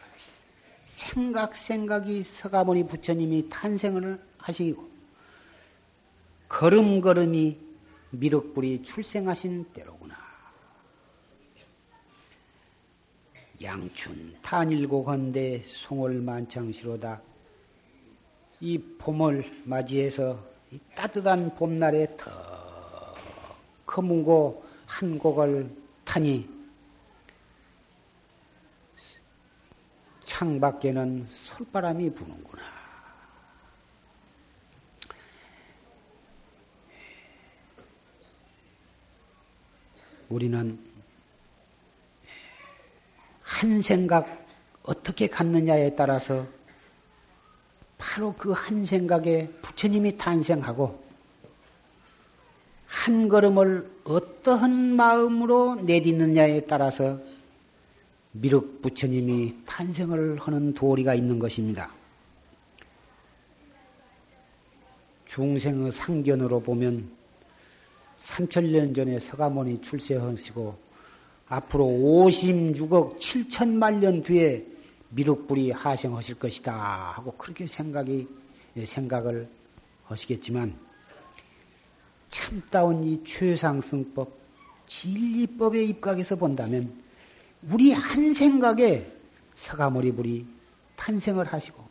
생각 0.85 1.57
생각이 1.57 2.23
서가모니 2.23 2.87
부처님이 2.87 3.49
탄생을 3.49 4.21
하시고 4.37 4.87
걸음걸음이 6.49 7.59
미륵불이 8.11 8.83
출생하신 8.83 9.65
때로구나. 9.73 10.15
양춘 13.63 14.37
탄일고 14.43 15.05
건대 15.05 15.65
송월 15.67 16.21
만창시로다. 16.21 17.23
이 18.61 18.79
봄을 18.99 19.63
맞이해서 19.65 20.39
이 20.71 20.79
따뜻한 20.95 21.55
봄날에 21.55 22.15
더 22.19 22.31
거문고 23.87 24.65
한 24.87 25.19
곡을 25.19 25.71
타니 26.05 26.54
창밖에는 30.35 31.27
솔바람이 31.29 32.11
부는구나. 32.11 32.63
우리는 40.29 40.77
한 43.43 43.81
생각 43.81 44.45
어떻게 44.83 45.29
갖느냐에 45.29 45.95
따라서 45.95 46.45
바로 47.97 48.35
그 48.35 48.53
한 48.53 48.85
생각에 48.85 49.49
부처님이 49.63 50.17
탄생하고 50.17 51.05
한 52.87 53.29
걸음을 53.29 53.89
어떠한 54.03 54.97
마음으로 54.97 55.77
내딛느냐에 55.77 56.63
따라서 56.63 57.21
미륵 58.37 58.83
부처님이 58.83 59.55
탄생을 59.65 60.39
하는 60.41 60.75
도리가 60.75 61.15
있는 61.15 61.39
것입니다. 61.39 61.89
중생의 65.27 65.93
상견으로 65.93 66.61
보면 66.61 67.11
3천년 68.23 68.95
전에 68.95 69.21
서가모니 69.21 69.83
출세하시고 69.83 70.77
앞으로 71.47 71.85
56억 71.85 73.19
7천만 73.19 74.01
년 74.01 74.23
뒤에 74.23 74.67
미륵불이 75.11 75.71
하생하실 75.71 76.41
것이다 76.41 77.13
하고 77.17 77.33
그렇게 77.33 77.69
생각이 77.69 78.27
생각을 78.85 79.49
하시겠지만 80.07 80.77
참다운 82.31 83.05
이 83.05 83.23
최상승법 83.25 84.29
진리법의 84.87 85.89
입각에서 85.91 86.35
본다면 86.35 87.04
우리 87.71 87.93
한 87.93 88.33
생각에 88.33 89.11
서가모니 89.55 90.13
불이 90.13 90.47
탄생을 90.97 91.47
하시고 91.47 91.83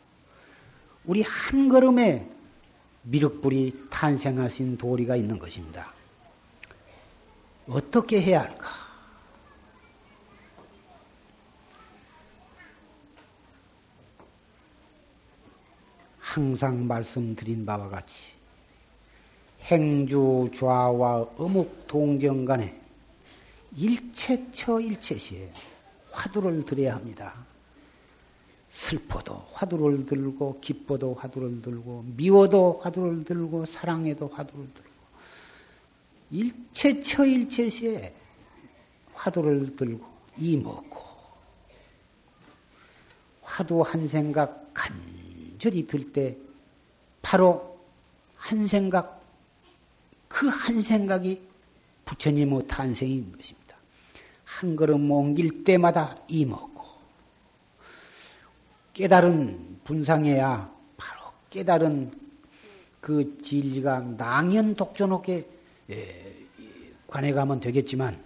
우리 1.04 1.22
한 1.22 1.68
걸음에 1.68 2.28
미륵불이 3.02 3.88
탄생하신 3.90 4.78
도리가 4.78 5.16
있는 5.16 5.38
것입니다. 5.38 5.92
어떻게 7.68 8.20
해야 8.22 8.42
할까? 8.42 8.68
항상 16.18 16.86
말씀드린 16.86 17.64
바와 17.64 17.88
같이 17.88 18.14
행주 19.62 20.50
좌와 20.54 21.28
어묵 21.36 21.86
동정 21.86 22.44
간에 22.44 22.83
일체처 23.76 24.80
일체시에 24.80 25.50
화두를 26.12 26.64
들여야 26.64 26.96
합니다. 26.96 27.34
슬퍼도 28.70 29.48
화두를 29.52 30.06
들고 30.06 30.60
기뻐도 30.60 31.14
화두를 31.14 31.62
들고 31.62 32.04
미워도 32.16 32.80
화두를 32.82 33.24
들고 33.24 33.64
사랑해도 33.66 34.28
화두를 34.28 34.66
들고 34.74 34.90
일체처 36.30 37.24
일체시에 37.24 38.14
화두를 39.14 39.76
들고 39.76 40.04
이 40.38 40.56
먹고 40.56 41.04
화두 43.42 43.82
한 43.82 44.08
생각 44.08 44.70
간절히 44.74 45.86
들 45.86 46.12
때 46.12 46.36
바로 47.22 47.78
한 48.36 48.66
생각 48.66 49.22
그 50.28 50.48
한 50.48 50.82
생각이 50.82 51.40
부처님의 52.04 52.66
탄생인 52.66 53.30
것입니다. 53.32 53.63
한 54.44 54.76
걸음 54.76 55.10
옮길 55.10 55.64
때마다 55.64 56.16
이 56.28 56.44
먹고 56.44 56.84
깨달은 58.92 59.78
분상해야 59.84 60.70
바로 60.96 61.20
깨달은 61.50 62.12
그 63.00 63.38
진리가 63.42 64.00
낭연 64.16 64.76
독존하게 64.76 65.48
예, 65.90 66.34
관해 67.06 67.32
가면 67.32 67.60
되겠지만 67.60 68.16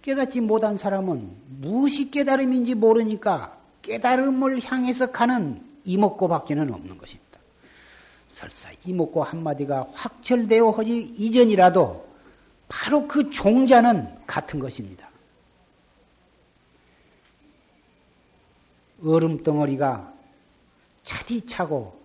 깨닫지 0.00 0.40
못한 0.40 0.76
사람은 0.76 1.30
무엇이 1.60 2.10
깨달음인지 2.10 2.74
모르니까 2.74 3.56
깨달음을 3.82 4.60
향해서 4.64 5.12
가는 5.12 5.62
이목고밖에는 5.84 6.72
없는 6.72 6.98
것입니다. 6.98 7.38
설사 8.28 8.70
이목고 8.84 9.22
한마디가 9.22 9.88
확철되어 9.92 10.70
하지 10.70 11.14
이전이라도 11.16 12.08
바로 12.68 13.06
그 13.06 13.30
종자는 13.30 14.08
같은 14.26 14.58
것입니다. 14.58 15.11
얼음 19.04 19.42
덩어리가 19.42 20.12
차디 21.02 21.46
차고 21.46 22.00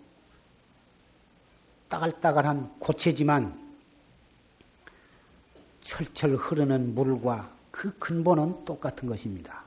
따글따글한 1.88 2.80
고체지만 2.80 3.68
철철 5.82 6.36
흐르는 6.36 6.96
물과 6.96 7.50
그 7.72 7.98
근본은 7.98 8.66
똑같은 8.66 9.08
것입니다. 9.08 9.64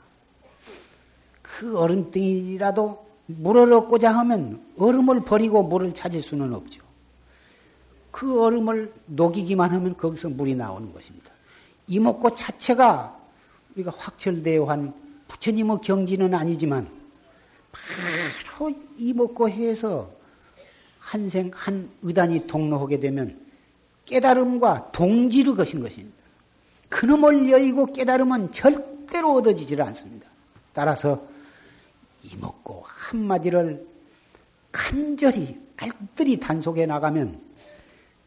그 1.41 1.79
얼음덩이라도 1.79 3.11
물을 3.27 3.73
얻고자 3.73 4.11
하면 4.19 4.63
얼음을 4.77 5.25
버리고 5.25 5.63
물을 5.63 5.95
찾을 5.95 6.21
수는 6.23 6.53
없죠. 6.53 6.83
그 8.11 8.43
얼음을 8.43 8.93
녹이기만 9.07 9.71
하면 9.71 9.97
거기서 9.97 10.31
물이 10.31 10.57
나오는 10.57 10.93
것입니다. 10.93 11.31
이목고 11.87 12.35
자체가 12.35 13.19
우리가 13.75 13.93
확철되어 13.97 14.65
한 14.65 14.93
부처님의 15.29 15.79
경지는 15.83 16.35
아니지만 16.35 17.00
바로 17.73 18.73
이목고 18.97 19.49
해서 19.49 20.11
한생 20.99 21.51
한 21.55 21.91
의단이 22.03 22.47
동로하게 22.47 23.01
되면 23.01 23.39
깨달음과 24.05 24.93
동지를 24.93 25.55
것인 25.55 25.81
것입니다. 25.81 26.19
그놈을 26.89 27.51
여의고 27.51 27.87
깨달음은 27.87 28.53
절대로 28.53 29.35
얻어지질 29.35 29.81
않습니다. 29.83 30.29
따라서 30.73 31.27
이먹고 32.25 32.83
한마디를 32.87 33.87
간절히 34.73 35.61
알뜰히 35.77 36.39
단속해 36.39 36.87
나가면 36.87 37.41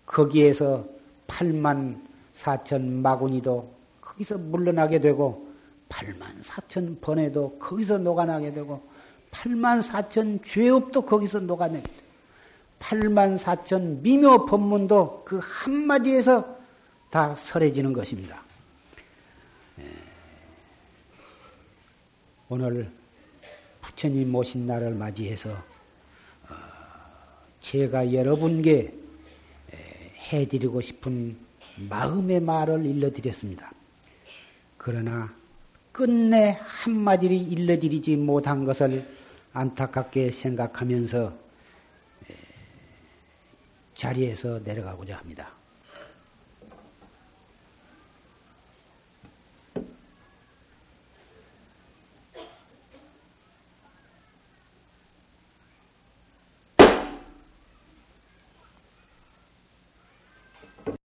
거기에서 0.06 0.86
8만 1.28 2.02
4천 2.34 2.82
마구니도 2.82 3.74
거기서 4.02 4.38
물러나게 4.38 5.00
되고 5.00 5.48
8만 5.90 6.42
4천 6.44 7.00
번에도 7.02 7.58
거기서 7.60 8.00
녹아나게 8.00 8.54
되고 8.54 8.82
8만 9.34 9.84
4천 9.84 10.46
죄업도 10.46 11.02
거기서 11.02 11.42
되고 11.42 11.58
8만 12.80 13.38
4천 13.38 14.02
미묘 14.02 14.46
법문도 14.46 15.24
그 15.26 15.40
한마디에서 15.42 16.58
다 17.10 17.36
설해지는 17.36 17.94
것입니다. 17.94 18.42
예. 19.80 19.90
오늘 22.50 22.90
부처님 23.82 24.32
모신 24.32 24.66
날을 24.68 24.94
맞이해서 24.94 25.52
어, 25.52 26.56
제가 27.62 28.14
여러분께 28.14 29.04
해드리고 30.32 30.82
싶은 30.82 31.36
마음의 31.90 32.40
말을 32.40 32.86
일러드렸습니다. 32.86 33.72
그러나 34.78 35.34
끝내 35.92 36.60
한마디를 36.62 37.36
일러드리지 37.36 38.16
못한 38.18 38.66
것을 38.66 39.06
안타깝게 39.54 40.32
생각하면서 40.32 41.34
자리에서 43.94 44.60
내려가고자 44.60 45.18
합니다. 45.18 45.63